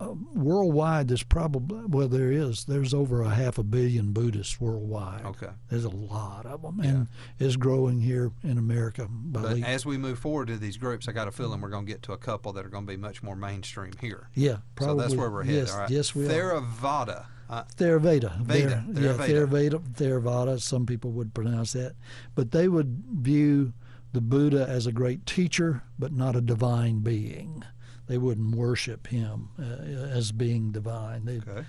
[0.00, 2.64] uh, worldwide, there's probably well, there is.
[2.64, 5.24] There's over a half a billion Buddhists worldwide.
[5.24, 5.48] Okay.
[5.68, 7.06] There's a lot of them, and
[7.38, 9.06] it's growing here in America.
[9.10, 11.86] By But as we move forward to these groups, I got a feeling we're going
[11.86, 14.28] to get to a couple that are going to be much more mainstream here.
[14.34, 14.96] yeah, probably.
[15.04, 15.60] So that's where we're headed.
[15.60, 15.90] Yes, all right.
[15.90, 16.28] yes, we are.
[16.28, 17.26] Theravada.
[17.50, 18.40] Uh, Theravada.
[18.42, 19.80] Veda, yeah, Theravada.
[19.94, 20.60] Theravada.
[20.60, 21.96] Some people would pronounce that,
[22.36, 23.72] but they would view
[24.12, 27.64] the Buddha as a great teacher, but not a divine being.
[28.06, 31.24] They wouldn't worship him uh, as being divine.
[31.24, 31.64] They, okay.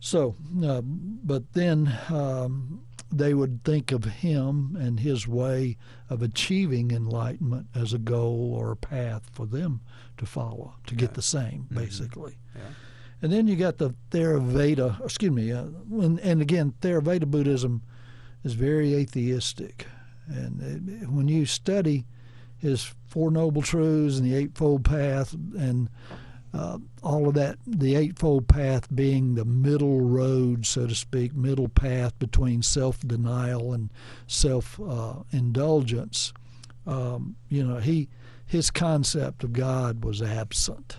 [0.00, 2.82] So, uh, but then um,
[3.12, 5.76] they would think of him and his way
[6.08, 9.80] of achieving enlightenment as a goal or a path for them
[10.16, 12.38] to follow, to get the same, basically.
[12.54, 12.62] Yeah.
[13.22, 17.82] And then you got the Theravada, excuse me, uh, and, and again, Theravada Buddhism
[18.44, 19.86] is very atheistic.
[20.28, 22.04] And it, when you study
[22.58, 25.88] his Four Noble Truths and the Eightfold Path and
[26.52, 31.68] uh, all of that, the Eightfold Path being the middle road, so to speak, middle
[31.68, 33.90] path between self denial and
[34.26, 36.32] self uh, indulgence.
[36.86, 38.08] Um, you know, he
[38.46, 40.98] his concept of God was absent.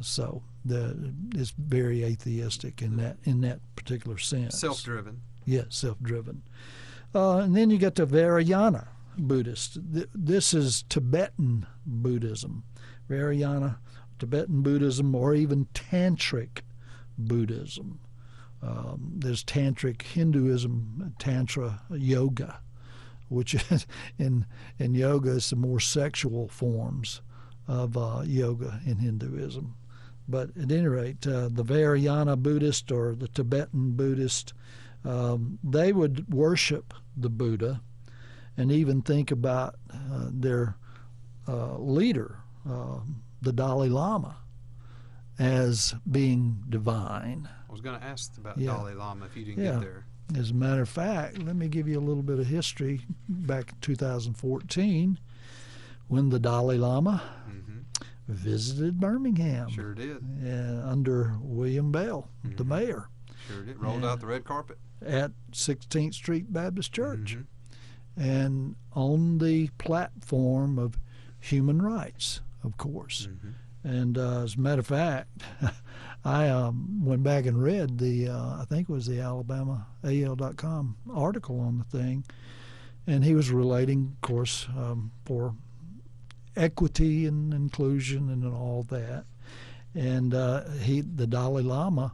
[0.00, 4.58] So the it's very atheistic in that in that particular sense.
[4.58, 5.20] Self-driven.
[5.44, 6.42] Yeah, self-driven.
[7.14, 9.78] Uh, and then you get the Vajrayana Buddhist.
[9.82, 12.64] This is Tibetan Buddhism.
[13.08, 13.78] Vajrayana,
[14.18, 16.60] Tibetan Buddhism, or even Tantric
[17.18, 18.00] Buddhism.
[18.62, 22.60] Um, there's tantric Hinduism, tantra yoga,
[23.28, 23.86] which is
[24.18, 24.46] in
[24.78, 27.22] in yoga is the more sexual forms
[27.66, 29.76] of uh, yoga in Hinduism.
[30.30, 34.52] But at any rate, uh, the Vajrayana Buddhist or the Tibetan Buddhist,
[35.04, 37.80] um, they would worship the Buddha
[38.56, 40.76] and even think about uh, their
[41.48, 42.38] uh, leader,
[42.68, 43.00] uh,
[43.42, 44.36] the Dalai Lama,
[45.38, 47.48] as being divine.
[47.68, 48.72] I was going to ask about Yeah.
[48.76, 49.72] Dalai Lama if you didn't Yeah.
[49.72, 50.04] get there.
[50.36, 53.00] As a matter of fact, let me give you a little bit of history.
[53.28, 55.18] Back in 2014,
[56.06, 57.20] when the Dalai Lama
[58.30, 60.18] visited Birmingham Sure did.
[60.44, 63.08] uh, under William Bell, the mayor,
[63.48, 63.78] Sure did.
[63.80, 64.78] Rolled out the red carpet.
[65.04, 67.46] at 16th Street Baptist Church, Mhm.
[68.16, 70.98] and on the platform of
[71.38, 73.26] human rights, of course.
[73.28, 73.54] Mhm.
[73.82, 75.42] And uh, as a matter of fact,
[76.24, 80.96] I um, went back and read the, uh, I think it was the Alabama AL.com
[81.10, 82.24] article on the thing,
[83.06, 85.54] and he was relating, of course, um, for
[86.60, 89.24] equity and inclusion and all that.
[89.94, 92.12] And uh, he, the Dalai Lama,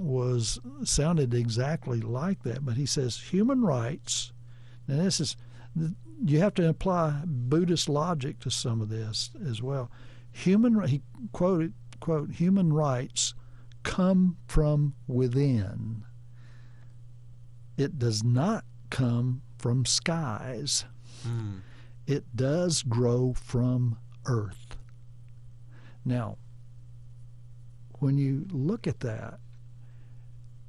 [0.00, 4.32] was sounded exactly like that, but he says human rights.
[4.88, 5.36] and this is
[6.24, 9.90] you have to apply Buddhist logic to some of this as well.
[10.32, 11.02] Human he
[11.32, 13.34] quoted quote human rights
[13.84, 16.04] come from within.
[17.76, 20.84] It does not come from skies.
[21.26, 21.60] Mm.
[22.08, 24.76] It does grow from earth.
[26.06, 26.38] Now,
[27.98, 29.40] when you look at that,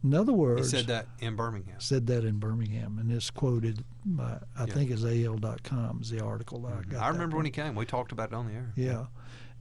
[0.04, 1.76] in other He words, said that in Birmingham.
[1.80, 4.74] said that in Birmingham, and it's quoted by I Yeah.
[4.74, 7.02] think it's AL.com is the article that I got.
[7.04, 7.74] I remember when he came.
[7.74, 8.74] We talked about it on the air.
[8.76, 9.06] Yeah,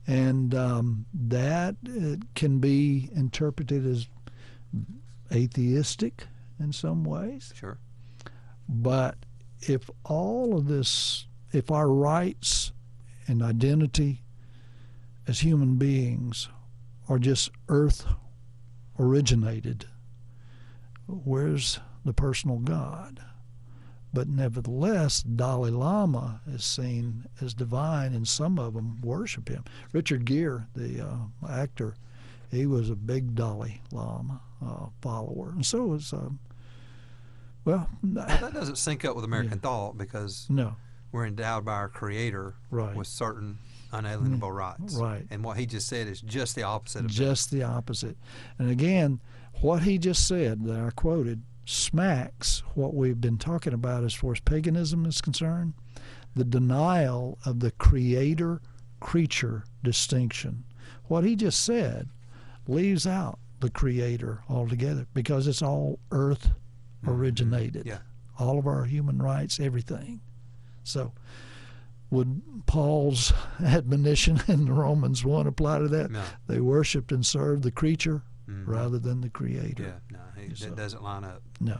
[0.09, 1.77] and um, that
[2.35, 4.09] can be interpreted as
[5.33, 6.27] atheistic
[6.59, 7.53] in some ways.
[7.55, 7.79] Sure.
[8.69, 9.17] But
[9.61, 12.73] if all of this, if our rights
[13.27, 14.23] and identity
[15.27, 16.49] as human beings
[17.09, 18.07] are just earth
[18.99, 19.87] originated,
[21.07, 23.21] where's the personal God?
[24.13, 29.65] But nevertheless, Dalai Lama is seen as divine, and some of them worship him.
[29.93, 31.17] Richard Gere, the uh,
[31.49, 31.95] actor,
[32.51, 36.39] he was a big Dalai Lama uh, follower, and so was, um,
[37.67, 40.75] well, That doesn't sync up with American thought because no,
[41.13, 42.95] we're endowed by our Creator Right.
[42.95, 43.59] with certain
[43.91, 43.97] mm-hmm.
[43.97, 44.95] unalienable rights.
[44.95, 45.27] right.
[45.31, 48.17] And what he just said is just the opposite of just the opposite.
[48.59, 49.21] And again,
[49.61, 54.33] what he just said that I quoted smacks what we've been talking about as far
[54.33, 55.75] as paganism is concerned
[56.35, 58.61] the denial of the creator
[59.01, 60.65] creature distinction.
[61.05, 62.09] What he just said
[62.67, 66.51] leaves out the creator altogether because it's all earth
[67.03, 67.11] mm-hmm.
[67.11, 67.87] originated.
[67.87, 67.99] Yeah.
[68.39, 70.21] All of our human rights, everything.
[70.89, 71.13] So,
[72.11, 73.33] would Paul's
[73.65, 76.11] admonition in Romans 1 apply to that?
[76.11, 76.23] No.
[76.47, 78.67] They worshiped and served the creature Mhm.
[78.67, 79.83] rather than the creator.
[80.11, 81.43] Yeah, no, he, So- that doesn't line up.
[81.61, 81.79] No.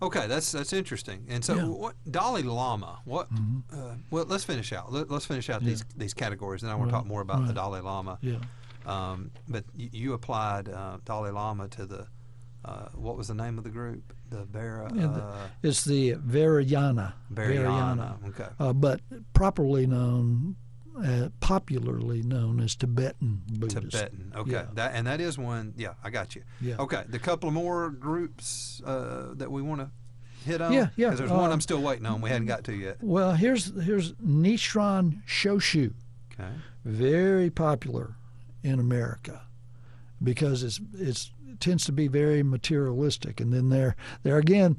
[0.00, 1.26] Okay, that's that's interesting.
[1.28, 1.62] And so, Yeah.
[1.62, 1.72] Mm-hmm.
[1.72, 3.00] what Dalai Lama?
[3.04, 3.28] What?
[3.72, 4.92] Uh, well, let's finish out.
[4.92, 7.52] Let, us finish out these these categories, and I want to talk more about the.
[7.52, 8.16] Dalai Lama.
[8.22, 8.36] Yeah.
[8.86, 12.06] Um, but you, you applied uh, Dalai Lama to the
[12.64, 14.14] uh, what was the name of the group?
[14.30, 14.90] The Vera.
[14.92, 17.14] The- uh, It's the Vajrayana.
[17.32, 18.48] Vajrayana, okay.
[18.58, 19.00] Uh, but
[19.32, 20.56] properly known,
[21.02, 23.88] uh, popularly known as Tibetan Buddhism.
[23.90, 24.32] Tibetan.
[24.36, 24.66] Okay, Yeah.
[24.74, 25.72] that and that is one.
[25.76, 26.42] Yeah, I got you.
[26.60, 26.76] Yeah.
[26.78, 29.90] Okay, the couple of more groups uh, that we want to
[30.44, 30.72] hit on.
[30.72, 32.20] Yeah, yeah, 'Cause there's one um, I'm still waiting on.
[32.20, 32.98] We hadn't got to yet.
[33.02, 35.92] Well, here's here's Nichiren Shoshu.
[36.40, 36.50] Okay.
[36.84, 38.14] very popular
[38.62, 39.42] in America
[40.22, 44.76] because it's it's it tends to be very materialistic and then there there again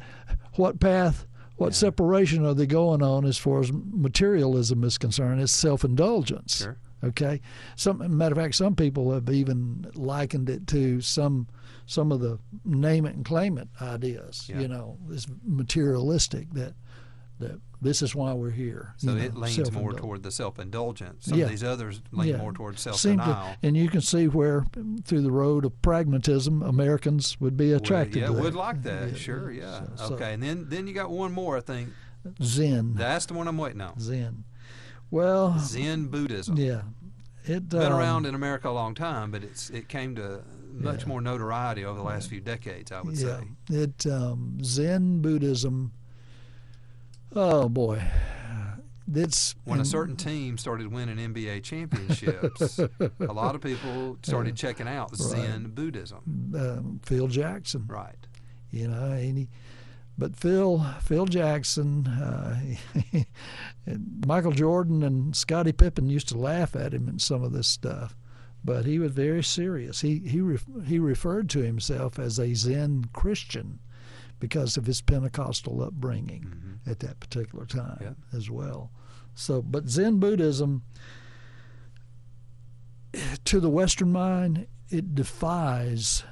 [0.56, 1.26] what path
[1.58, 6.78] what separation are they going on as far as materialism is concerned it's self-indulgence Sure.
[7.04, 7.42] okay
[7.76, 11.48] some matter of fact some people have even likened it to some
[11.86, 14.62] some of the name it and claim it ideas Yeah.
[14.62, 16.74] you know it's materialistic that
[17.40, 21.26] that this is why we're here So it know, leans more toward the self-indulgence.
[21.26, 21.46] Some Yeah.
[21.46, 22.38] of these others lean Yeah.
[22.38, 23.56] more toward self-denial.
[23.64, 24.66] and you can see where,
[25.06, 28.42] through the road of pragmatism, Americans would be attracted would, yeah, to that.
[28.44, 29.10] would like that.
[29.12, 29.82] Yeah, sure, yeah.
[29.96, 31.58] so- so- okay, and then then you got one more.
[31.58, 31.90] I think
[32.44, 32.94] Zen.
[32.96, 34.00] that's the one I'm waiting on.
[34.00, 34.44] Zen.
[35.12, 36.58] Well, Zen Buddhism.
[36.58, 36.82] yeah.
[37.46, 41.02] It Been um, around in America a long time, but it's it came to much
[41.04, 41.08] Yeah.
[41.08, 42.92] more notoriety over the last few decades.
[42.92, 43.48] I would yeah, say.
[43.76, 45.94] it um, Zen Buddhism.
[47.36, 48.02] Oh boy,
[49.14, 54.88] it's when a certain team started winning NBA championships, a lot of people started checking
[54.88, 56.54] out Zen Buddhism.
[56.56, 57.86] um, Phil Jackson.
[57.88, 58.28] Right.
[58.72, 59.50] you know and he,
[60.18, 62.60] but phil phil jackson uh,
[63.86, 67.68] and michael jordan and scottie pippen used to laugh at him in some of this
[67.68, 68.16] stuff
[68.64, 73.06] but he was very serious he he ref, he referred to himself as a zen
[73.14, 73.80] christian
[74.40, 76.90] because of his pentecostal upbringing mm-hmm.
[76.90, 78.16] at that particular time Yep.
[78.34, 78.92] as well.
[79.36, 80.84] So but zen buddhism
[83.46, 86.24] to the western mind it defies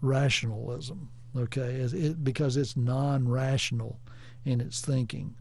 [0.00, 1.74] rationalism okay?
[1.74, 4.00] It, because it's non-rational
[4.44, 5.36] in its thinking.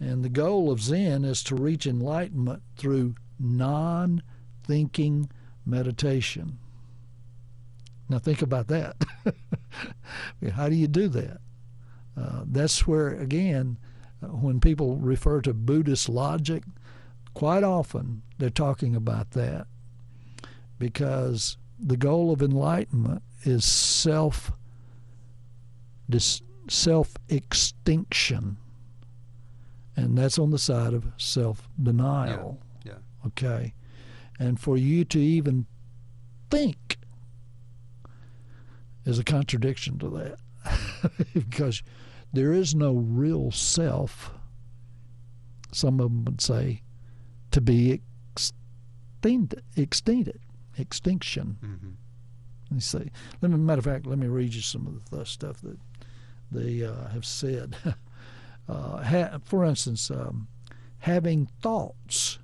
[0.00, 5.30] And the goal of zen is to reach enlightenment through non-thinking
[5.64, 6.58] meditation.
[8.08, 8.96] Now think about that.
[10.54, 11.40] How do you do that
[12.16, 13.78] uh, that's where again
[14.22, 16.62] uh, when people refer to buddhist logic
[17.34, 19.66] quite often they're talking about that
[20.78, 24.52] because the goal of enlightenment is self
[26.68, 28.56] self extinction,
[29.96, 32.98] and that's on the side of self denial Yeah.
[33.26, 33.74] okay
[34.38, 35.66] and for you to even
[36.50, 36.98] think
[39.04, 41.82] is a contradiction to that because
[42.32, 44.32] there is no real self
[45.72, 46.82] some of them would say
[47.50, 48.00] to be
[49.22, 50.38] extincted
[50.76, 51.90] extinction hmm
[52.70, 53.10] let me see.
[53.42, 55.76] Let me, matter of fact, let me read you some of the stuff that
[56.50, 57.76] they uh, have said.
[58.66, 60.48] uh, ha- for instance, um,
[61.00, 62.38] having thoughts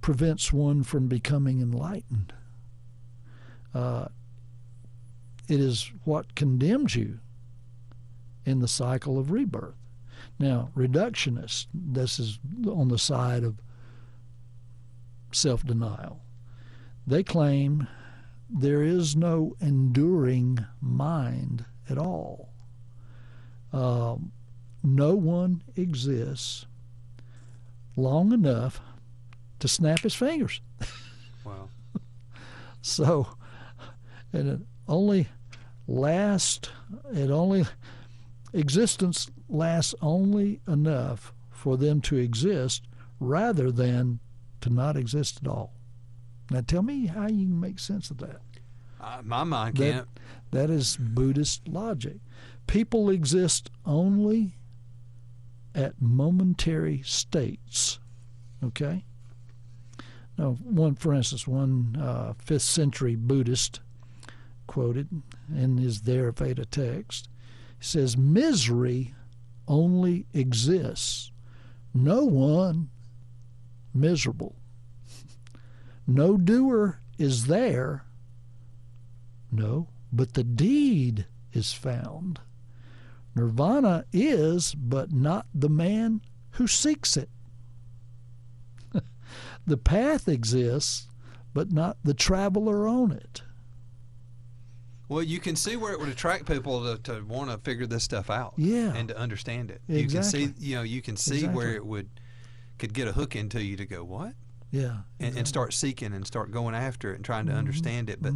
[0.00, 2.32] prevents one from becoming enlightened.
[3.74, 4.08] Uh,
[5.48, 7.18] it is what condemns you
[8.46, 9.74] in the cycle of rebirth.
[10.38, 13.60] Now, reductionists, this is on the side of
[15.32, 16.22] self denial.
[17.06, 17.86] They claim
[18.48, 22.48] there is no enduring mind at all.
[23.72, 24.32] Um,
[24.82, 26.66] no one exists
[27.96, 28.80] long enough
[29.58, 30.60] to snap his fingers.
[31.44, 31.68] Wow.
[32.82, 33.26] So,
[34.32, 35.26] and it only
[35.88, 36.70] lasts,
[37.12, 37.66] it only,
[38.52, 42.82] existence lasts only enough for them to exist
[43.20, 44.20] rather than
[44.60, 45.72] to not exist at all.
[46.50, 48.40] Now tell me how you can make sense of that.
[49.00, 50.08] Uh, my mind That- can't.
[50.52, 52.18] That is Buddhist logic.
[52.66, 54.56] People exist only
[55.74, 57.98] at momentary states.
[58.64, 59.04] Okay?
[60.38, 63.80] Now, one, for instance, one uh, fifth century Buddhist
[64.66, 65.08] quoted
[65.54, 67.28] in his Theravada text
[67.80, 69.14] says, Misery
[69.68, 71.30] only exists.
[71.94, 72.90] No one
[73.94, 74.56] miserable.
[76.06, 78.04] No doer is there.
[79.50, 82.40] No, but the deed is found.
[83.34, 86.20] Nirvana is, but not the man
[86.52, 87.30] who seeks it.
[89.66, 91.08] the path exists,
[91.52, 93.42] but not the traveler on it.
[95.08, 98.02] Well, you can see where it would attract people to, to want to figure this
[98.02, 98.54] stuff out.
[98.56, 98.92] Yeah.
[98.94, 99.80] And to understand it.
[99.88, 100.40] Exactly.
[100.42, 102.08] You can see, you know, you can see where it would
[102.78, 104.34] could get a hook into you to go what
[104.70, 104.98] Yeah.
[105.20, 107.58] and, and start seeking and start going after it and trying to Mm-hmm.
[107.58, 108.20] understand it.
[108.20, 108.34] But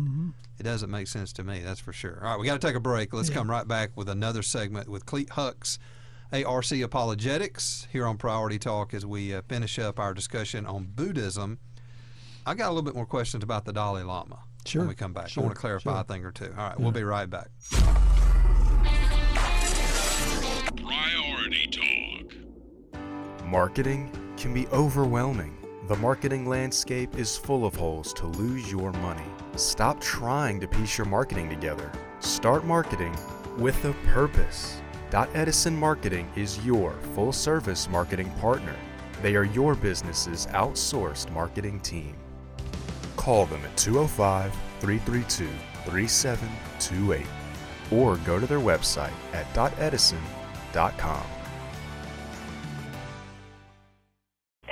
[0.59, 1.61] it doesn't make sense to me.
[1.61, 2.21] That's for sure.
[2.23, 3.13] All right, we got to take a break.
[3.13, 5.79] Let's come right back with another segment with Clete Hux.
[6.33, 11.59] ARC Apologetics here on Priority Talk as we uh, finish up our discussion on Buddhism.
[12.47, 15.13] I got a little bit more questions about the Dalai Lama Sure, when we come
[15.13, 15.29] back.
[15.29, 16.01] sure, I want to clarify sure.
[16.01, 16.53] a thing or two.
[16.57, 17.49] All right, we'll be right back.
[20.77, 23.47] Priority Talk.
[23.47, 25.57] Marketing can be overwhelming.
[25.89, 29.25] The marketing landscape is full of holes to lose your money.
[29.57, 31.91] Stop trying to piece your marketing together.
[32.21, 33.17] Start marketing
[33.59, 34.81] with a purpose.
[35.11, 38.77] Dot Edison Marketing is your full service marketing partner.
[39.23, 42.15] They are your business's outsourced marketing team.
[43.21, 44.51] Call them at 205
[44.81, 45.47] 332
[45.85, 47.27] 3728
[47.93, 49.47] or go to their website at
[49.79, 51.27] .edison.com.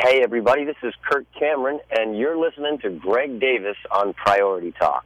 [0.02, 5.04] Hey, everybody, this is Kirk Cameron, and you're listening to Greg Davis on Priority Talk.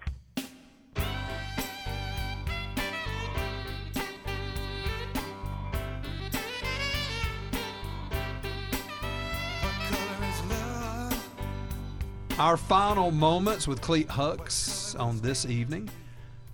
[12.42, 15.88] Our final moments with Clete Hux on this evening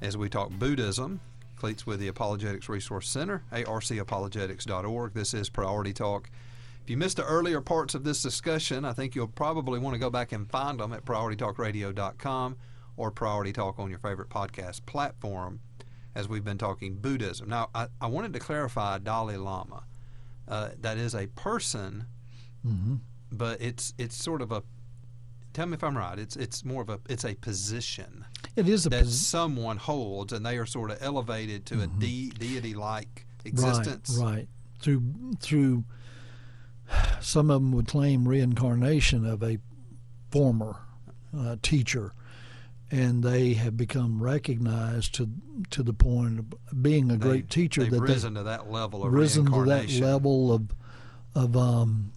[0.02, 1.18] as we talk Buddhism.
[1.56, 5.14] Clete's with the Apologetics Resource Center, arcapologetics.org.
[5.14, 6.28] This is Priority Talk.
[6.82, 9.98] If you missed the earlier parts of this discussion, I think you'll probably want to
[9.98, 12.56] go back and find them at prioritytalkradio.com
[12.98, 15.60] or Priority Talk on your favorite podcast platform
[16.14, 17.48] as we've been talking Buddhism.
[17.48, 19.84] Now, I, I wanted to clarify Dalai Lama.
[20.46, 22.04] Uh, that is a person,
[22.62, 22.96] hmm
[23.30, 24.62] but it's it's sort of a.
[25.58, 26.16] Tell me if I'm right.
[26.16, 30.46] It's it's more of a it's a position It is a that someone holds, and
[30.46, 34.16] they are sort of elevated to a de- deity-like right, existence.
[34.16, 34.48] right right.
[34.80, 35.02] through
[35.40, 35.82] through.
[37.20, 39.58] Some of them would claim reincarnation of a
[40.30, 40.76] former
[41.36, 42.12] uh, teacher,
[42.92, 45.28] and they have become recognized to
[45.70, 49.04] to the point of being a They- great teacher They've that risen to that level
[49.04, 50.68] of risen to that level of
[51.34, 52.12] of um,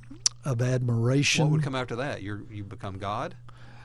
[0.46, 1.46] of admiration.
[1.46, 2.22] What would come after that?
[2.22, 3.36] You you become God.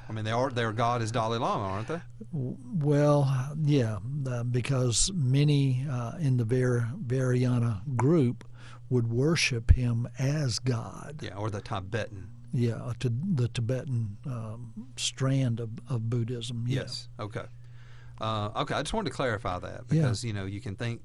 [0.09, 2.01] I mean, they are their God is Dalai Lama, aren't they?
[2.33, 3.99] Well, yeah,
[4.31, 8.45] uh, because many uh, in the Var- Vajrayana group
[8.89, 11.19] would worship him as God.
[11.23, 12.29] Yeah, or the Tibetan.
[12.53, 16.65] Yeah, to the Tibetan um, strand of, of Buddhism.
[16.69, 16.83] yeah.
[16.83, 17.09] Yes.
[17.19, 17.45] Okay.
[18.21, 18.75] Uh, okay.
[18.75, 20.03] I just wanted to clarify that Yeah.
[20.03, 21.03] because you know you can think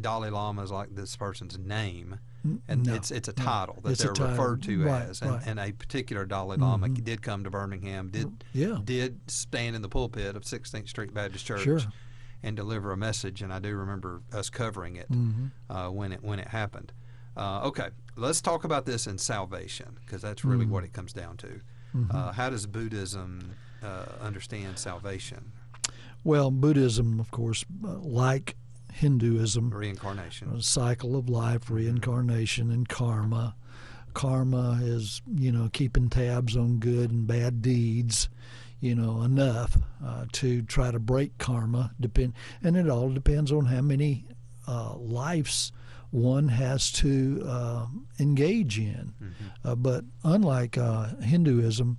[0.00, 2.20] Dalai Lama is like this person's name,
[2.68, 3.44] and no, it's it's a no.
[3.44, 4.32] title that It's they're title.
[4.32, 5.42] referred to Right, as, and, right.
[5.46, 7.04] and a particular Dalai Lama Mhm.
[7.04, 8.78] did come to Birmingham, did Yeah.
[8.84, 11.80] did stand in the pulpit of 16th Street Baptist Church Sure.
[12.42, 15.50] and deliver a message, and I do remember us covering it Mhm.
[15.70, 16.92] uh, when it when it happened.
[17.36, 20.70] Uh, okay, let's talk about this in salvation because that's really Mhm.
[20.70, 21.60] what it comes down to.
[21.94, 22.12] Mhm.
[22.14, 25.50] Uh, how does Buddhism uh, understand salvation,
[26.24, 28.54] Well, Buddhism, of course, uh, like
[28.92, 30.52] Hinduism, reincarnation?
[30.52, 33.54] a cycle of life, reincarnation, and karma.
[34.14, 38.28] Karma is, you know, keeping tabs on good and bad deeds,
[38.80, 41.92] you know, enough uh, to try to break karma.
[41.98, 44.26] Depend, and it all depends on how many
[44.68, 45.72] uh, lives
[46.10, 47.86] one has to uh,
[48.20, 49.14] engage in.
[49.64, 51.96] Uh, but unlike uh, Hinduism,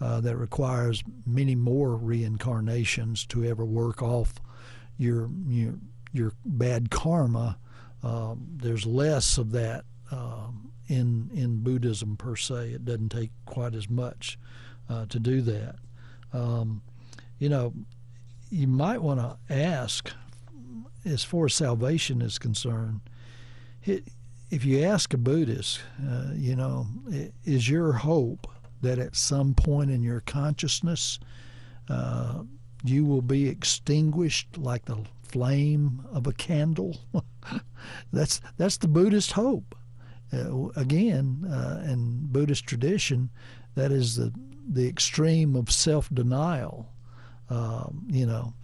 [0.00, 4.32] uh, that requires many more reincarnations to ever work off
[4.96, 5.74] your your
[6.12, 7.58] your bad karma.
[8.02, 12.70] Um, there's less of that um, in in Buddhism per se.
[12.70, 14.38] It doesn't take quite as much
[14.88, 15.76] uh, to do that.
[16.32, 16.82] Um,
[17.38, 17.72] you know,
[18.50, 20.12] you might want to ask,
[21.04, 23.00] as far as salvation is concerned,
[23.84, 26.86] if you ask a Buddhist, uh, you know,
[27.44, 28.46] is your hope
[28.82, 31.18] that at some point in your consciousness
[31.88, 32.42] uh,
[32.84, 34.98] you will be extinguished like the
[35.32, 36.98] flame of a candle?
[38.12, 39.74] that's that's the Buddhist hope.
[40.32, 43.30] Uh, again, uh, in Buddhist tradition,
[43.74, 44.32] that is the
[44.68, 46.92] the extreme of self-denial.
[47.48, 48.54] Um, you know,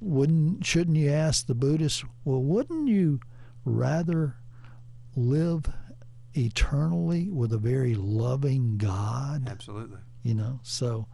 [0.00, 2.04] wouldn't shouldn't you ask the Buddhist?
[2.24, 3.20] Well, wouldn't you
[3.64, 4.36] rather
[5.16, 5.64] live
[6.34, 9.48] eternally with a very loving God?
[9.48, 9.98] Absolutely.
[10.22, 11.06] You know, so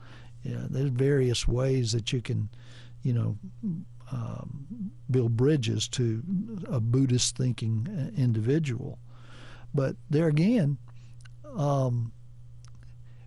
[0.42, 2.50] yeah, there's various ways that you can,
[3.02, 3.38] you know,
[4.12, 6.22] um, build bridges to
[6.68, 8.98] a Buddhist thinking uh, individual.
[9.74, 10.78] But there again,
[11.56, 12.12] um,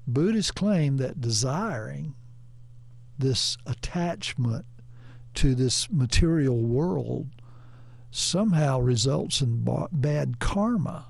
[0.08, 2.16] Buddhists claim that desiring
[3.20, 4.66] this attachment
[5.36, 7.28] to this material world
[8.12, 11.06] somehow results in ba- bad karma.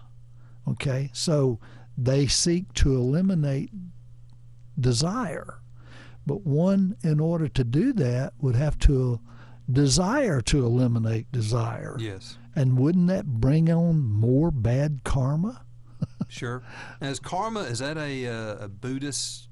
[0.68, 1.60] Okay, so
[1.98, 3.72] they seek to eliminate
[4.80, 5.60] desire.
[6.26, 9.22] But one, in order to do that, would have to
[9.72, 11.96] desire to eliminate desire.
[12.00, 12.38] Yes.
[12.56, 15.64] And wouldn't that bring on more bad karma?
[16.30, 16.62] Sure.
[17.02, 19.48] Now, is karma is that a, uh, a Buddhist?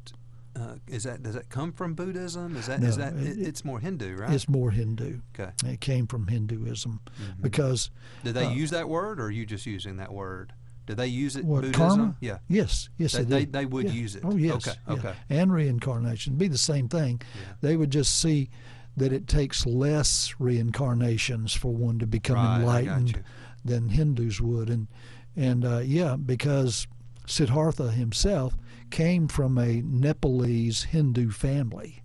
[0.57, 2.55] Uh, is that does that come from Buddhism?
[2.55, 4.31] Is that is No, that it- it, it's more Hindu, right?
[4.31, 5.19] It's more Hindu.
[5.37, 5.51] Okay.
[5.65, 7.41] It came from Hinduism Mhm.
[7.41, 7.91] because
[8.23, 10.53] Did they uh, use that word, or are you just using that word?
[10.85, 11.43] Did they use it?
[11.45, 11.87] What, Buddhism?
[11.97, 12.15] karma?
[12.21, 12.37] Yeah.
[12.47, 13.91] Yes, yes, They- they, they- would Yeah.
[13.93, 14.21] use it.
[14.23, 14.67] Oh, yes.
[14.67, 14.93] Okay, yeah.
[14.93, 15.13] okay.
[15.29, 17.21] And reincarnation be the same thing.
[17.35, 17.53] Yeah.
[17.61, 18.49] They would just see
[18.97, 23.23] that it takes less reincarnations for one to become Right, enlightened
[23.63, 24.87] than Hindus would, and
[25.35, 26.87] and uh, yeah, because
[27.27, 28.55] Siddhartha himself
[28.91, 32.03] came from a Nepalese Hindu family,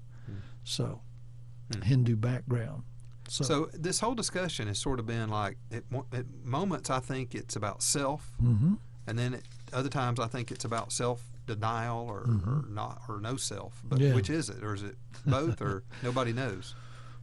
[0.65, 1.01] so
[1.85, 2.83] Hindu background.
[3.29, 7.35] So, So, this whole discussion has sort of been like at, at moments I think
[7.35, 8.79] it's about self, Mhm.
[9.07, 13.21] and then at other times I think it's about self denial or, or not or
[13.21, 13.81] no self.
[13.85, 14.09] But Mm-hmm.
[14.09, 14.15] Yeah.
[14.15, 14.97] which is it, or is it
[15.27, 16.75] both, or nobody knows?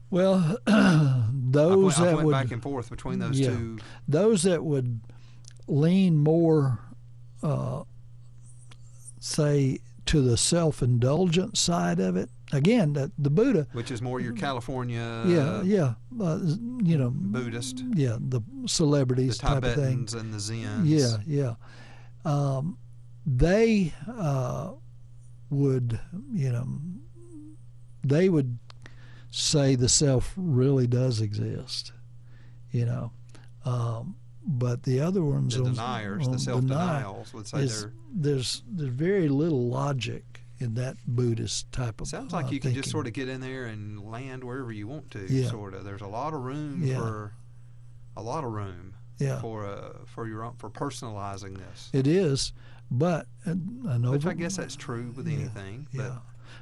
[0.09, 3.49] well, I those went, I that went would back and forth between those yeah.
[3.49, 3.79] two.
[4.07, 5.01] those that would
[5.67, 6.79] lean more,
[7.43, 7.83] uh,
[9.19, 12.29] say, to the self-indulgent side of it.
[12.53, 13.67] Again, the, the Buddha.
[13.73, 16.39] Which is more your California, yeah, yeah, uh,
[16.81, 20.05] you know, Buddhist, yeah, the the celebrities type of thing.
[20.05, 20.83] Tibetans and the Zens.
[20.85, 21.55] Yeah, yeah.
[22.23, 22.77] Um,
[23.27, 24.71] they uh,
[25.49, 25.99] would,
[26.31, 26.67] you know,
[28.03, 28.57] they would
[29.31, 31.91] say the self really does exist,
[32.71, 33.11] you know.
[33.65, 34.15] Um,
[34.45, 38.89] but the other ones, The deniers, on the self denials, would say is- there's there's
[38.93, 40.23] very little logic
[40.59, 42.07] in that Buddhist type of.
[42.07, 42.19] Thing.
[42.21, 44.87] Sounds like uh, you can just sort of get in there and land wherever you
[44.87, 45.25] want to.
[45.29, 45.49] Yeah.
[45.49, 45.83] Sort of.
[45.83, 46.97] There's a lot of room Yeah.
[46.97, 47.33] for
[48.15, 49.39] a lot of room Yeah.
[49.41, 51.89] for uh, for your own, for personalizing this.
[51.91, 52.53] It is,
[52.89, 55.87] but uh, an, an Which I guess that's true with yeah, anything.
[55.91, 56.21] Yeah, But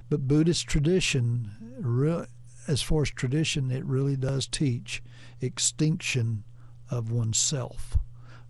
[0.09, 2.26] but Buddhist tradition, re-
[2.67, 5.03] as far as tradition, it really does teach
[5.41, 6.43] extinction
[6.89, 7.97] of oneself.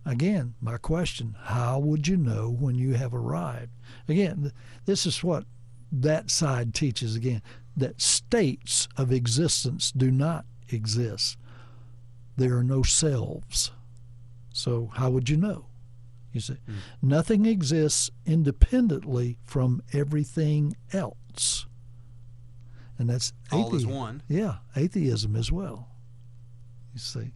[0.06, 3.72] Again, my question: How would you know when you have arrived?
[4.08, 4.52] Again,
[4.86, 5.46] this is what
[5.92, 7.16] that side teaches.
[7.16, 7.42] Again,
[7.76, 11.38] that states of existence do not exist.
[12.38, 13.72] There are no selves.
[14.54, 15.66] So how would you know?
[16.36, 16.58] You see,
[17.02, 21.66] nothing exists independently from everything else,
[22.98, 24.22] and that's All is one.
[24.28, 25.88] Yeah, atheism as well.
[26.94, 27.32] You see,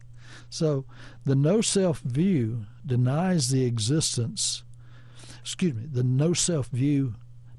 [0.50, 0.84] so
[1.24, 4.64] the no self view denies the existence.
[5.40, 5.86] Excuse me.
[5.90, 7.14] The no self view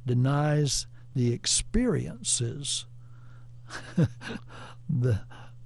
[0.05, 0.85] denies
[1.15, 2.85] the experiences.
[4.87, 5.21] the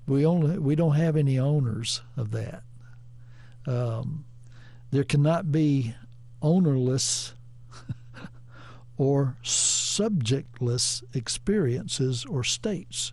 [0.07, 2.63] we only we don't have any owners of that.
[3.67, 4.23] Um,
[4.95, 5.93] there cannot be
[6.41, 7.33] ownerless
[8.97, 13.11] or subjectless experiences or states.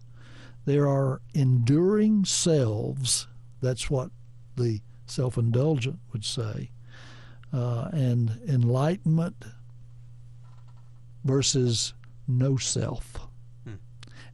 [0.64, 3.26] There are enduring selves.
[3.60, 4.10] That's what
[4.56, 6.70] the self indulgent would say.
[7.52, 9.44] Uh, and enlightenment
[11.24, 11.94] versus
[12.28, 13.26] no self.
[13.64, 13.74] Hmm.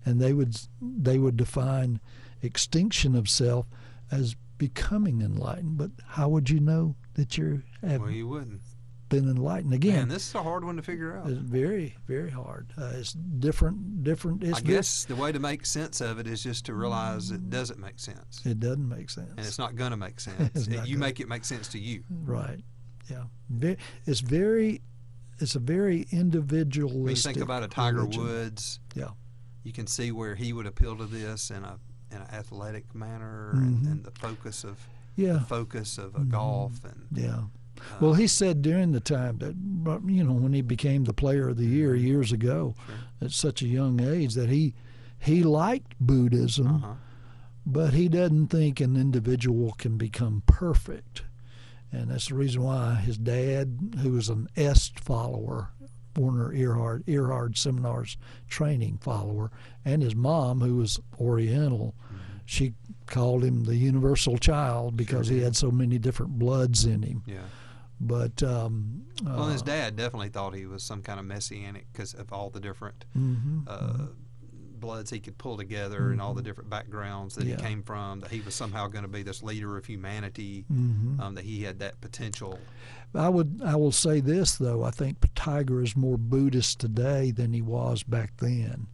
[0.05, 1.99] And they would they would define
[2.43, 3.67] extinction of self
[4.11, 5.79] as becoming enlightened.
[5.79, 8.61] But how would you know that you have well, you wouldn't.
[9.09, 9.75] been enlightened?
[9.75, 11.29] Again, Man, this is a hard one to figure out.
[11.29, 12.73] it's very, very hard.
[12.79, 14.45] Uh, it's different, different.
[14.45, 17.51] It's I guess the way to make sense of it is just to realize it
[17.51, 19.31] doesn't make sense, it doesn't make sense.
[19.37, 20.66] and it's not going to make sense.
[20.69, 20.97] You gonna.
[20.99, 22.05] make it make sense to you.
[22.11, 22.61] right.
[23.11, 23.25] Yeah.
[24.07, 24.83] It's very,
[25.41, 27.05] it's a very individualistic.
[27.05, 28.23] When you think about a Tiger religion.
[28.23, 29.09] Woods, Yeah.
[29.64, 31.79] you can see where he would appeal to this in a
[32.11, 33.91] in an athletic manner, and, Mhm.
[33.93, 34.79] and the focus of
[35.19, 35.33] Yeah.
[35.35, 37.35] the focus of a golf and Yeah.
[37.81, 39.55] uh, Well, he said during the time that,
[40.07, 42.07] you know, when he became the player of the year Mm-hmm.
[42.07, 42.75] years ago,
[43.21, 44.75] at such a young age, that he
[45.21, 46.95] he liked Buddhism, uh-huh.
[47.66, 51.23] but he doesn't think an individual can become perfect.
[51.91, 55.71] And that's the reason why his dad, who was an Est follower,
[56.16, 58.16] Werner Erhard, Erhard Seminars
[58.49, 59.51] training follower,
[59.85, 61.95] and his mom, who was Oriental,
[62.45, 62.75] she
[63.09, 65.45] called him the universal child because he did.
[65.45, 67.23] had so many different bloods in him.
[67.27, 67.39] yeah.
[68.01, 71.87] But um, Well, and his uh, dad definitely thought he was some kind of messianic
[71.93, 74.07] because of all the different mhm, uh,
[74.79, 77.51] bloods he could pull together and all the different backgrounds that Mm-hmm.
[77.51, 77.57] Yeah.
[77.57, 78.21] he came from.
[78.21, 80.65] That he was somehow going to be this leader of humanity.
[80.73, 81.19] mhm.
[81.19, 82.61] Um, that he had that potential.
[83.15, 87.53] I would I will say this though I think Tiger is more Buddhist today than
[87.53, 88.87] he was back then.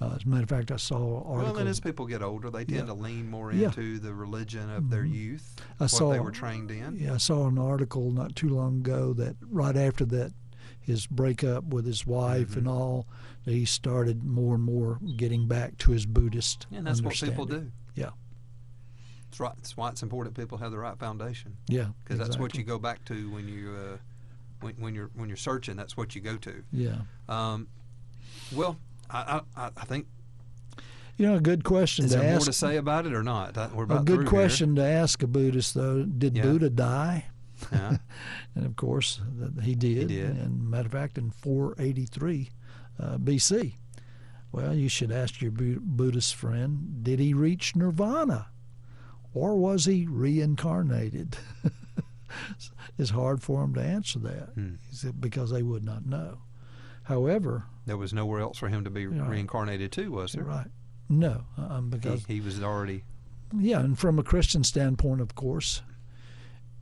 [0.00, 1.52] Uh, as a matter of fact, I saw an article.
[1.52, 2.84] Well, and as people get older, they tend Yeah.
[2.86, 3.68] to lean more Yeah.
[3.68, 5.12] into the religion of their Mhm.
[5.14, 6.96] youth, I what saw they were trained in.
[6.98, 10.34] Yeah, I saw an article not too long ago that right after that,
[10.80, 12.58] his breakup with his wife Mm-hmm.
[12.58, 13.06] and all,
[13.46, 16.66] he started more and more getting back to his Buddhist.
[16.70, 17.72] And that's what people do.
[17.94, 18.10] Yeah,
[19.24, 19.56] That's right.
[19.56, 21.88] That's why it's important people have the right foundation yeah.
[22.04, 23.96] because that's what you go back to when you uh,
[24.60, 25.76] when, when you're when you're searching.
[25.76, 26.62] That's what you go to.
[26.72, 26.98] Yeah.
[27.28, 27.68] Um,
[28.54, 28.78] well,
[29.10, 30.06] I, I, I think
[31.16, 32.46] You know, a good question is to there more ask.
[32.46, 33.56] to say about it or not?
[33.74, 34.28] We're about a good here.
[34.28, 36.02] question to ask a Buddhist though.
[36.04, 36.42] Did Yeah.
[36.42, 37.26] Buddha die?
[37.72, 37.96] Yeah.
[38.54, 39.20] And of course,
[39.62, 40.08] he did.
[40.08, 40.30] did.
[40.36, 42.50] And matter of fact, in 483
[42.98, 43.74] uh, BC.
[44.52, 48.48] Well, you should ask your Buddhist friend: Did he reach nirvana,
[49.34, 51.36] or was he reincarnated?
[52.98, 54.74] it's hard for him to answer that Hmm.
[55.20, 56.38] Because they would not know.
[57.06, 59.28] However, There was nowhere else for him to be Yeah.
[59.28, 60.44] reincarnated to, was there?
[60.44, 60.70] right?
[61.08, 63.04] No, um, because he was already.
[63.56, 65.82] yeah, and from a Christian standpoint, of course,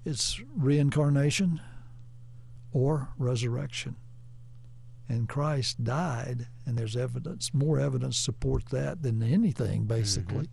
[0.04, 1.60] it's reincarnation
[2.72, 3.96] or resurrection.
[5.10, 10.48] And Christ died, and there's evidence, more evidence supports that than anything, basically.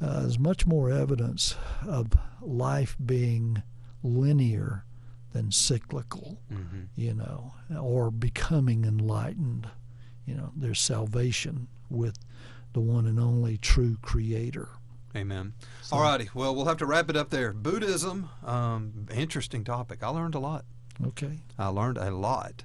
[0.00, 1.56] Uh, there's much more evidence
[1.86, 2.08] of
[2.42, 3.62] life being
[4.02, 4.84] linear
[5.32, 9.68] than cyclical, hmm you know, or becoming enlightened.
[10.26, 12.18] You know, there's salvation with
[12.72, 14.68] the one and only true Creator.
[15.16, 15.54] Amen.
[15.90, 16.28] All righty.
[16.34, 17.52] Well, we'll have to wrap it up there.
[17.52, 20.02] Buddhism, um, interesting topic.
[20.02, 20.64] I learned a lot.
[21.04, 21.40] Okay.
[21.58, 22.64] I learned a lot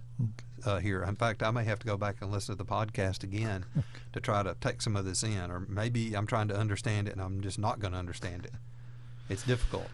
[0.66, 1.04] uh, here.
[1.04, 3.66] In fact, I may have to go back and listen to the podcast again
[4.14, 7.14] to try to take some of this in, or maybe I'm trying to understand it
[7.14, 8.54] and I'm just not going to understand it.
[9.30, 9.88] It's difficult.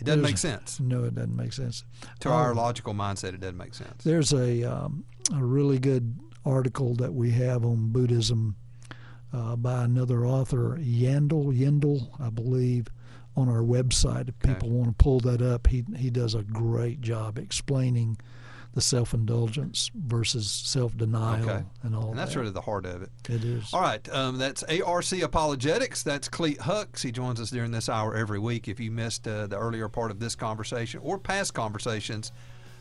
[0.00, 0.78] It doesn't make sense.
[0.80, 1.84] No, it doesn't make sense.
[2.20, 4.02] To our Um, logical mindset, it doesn't make sense.
[4.04, 8.56] There's a um, a really good article that we have on Buddhism
[9.32, 12.86] uh, by another author, Yandell Yendel, I believe,
[13.36, 14.28] on our website.
[14.28, 18.16] If people want to pull that up, he he does a great job explaining
[18.78, 21.64] the self-indulgence versus self-denial Okay.
[21.82, 22.38] and all And that's that.
[22.40, 23.10] really the heart of it.
[23.28, 23.74] It is.
[23.74, 26.04] All right, um, that's ARC Apologetics.
[26.04, 27.02] That's Clete Hux.
[27.02, 28.68] He joins us during this hour every week.
[28.68, 32.30] If you missed uh, the earlier part of this conversation or past conversations,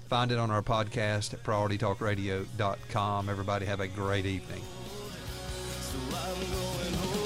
[0.07, 3.27] find it on our podcast at prioritytalkradio.com.
[3.29, 4.61] Everybody have a great evening.
[5.81, 7.16] So I'm going home.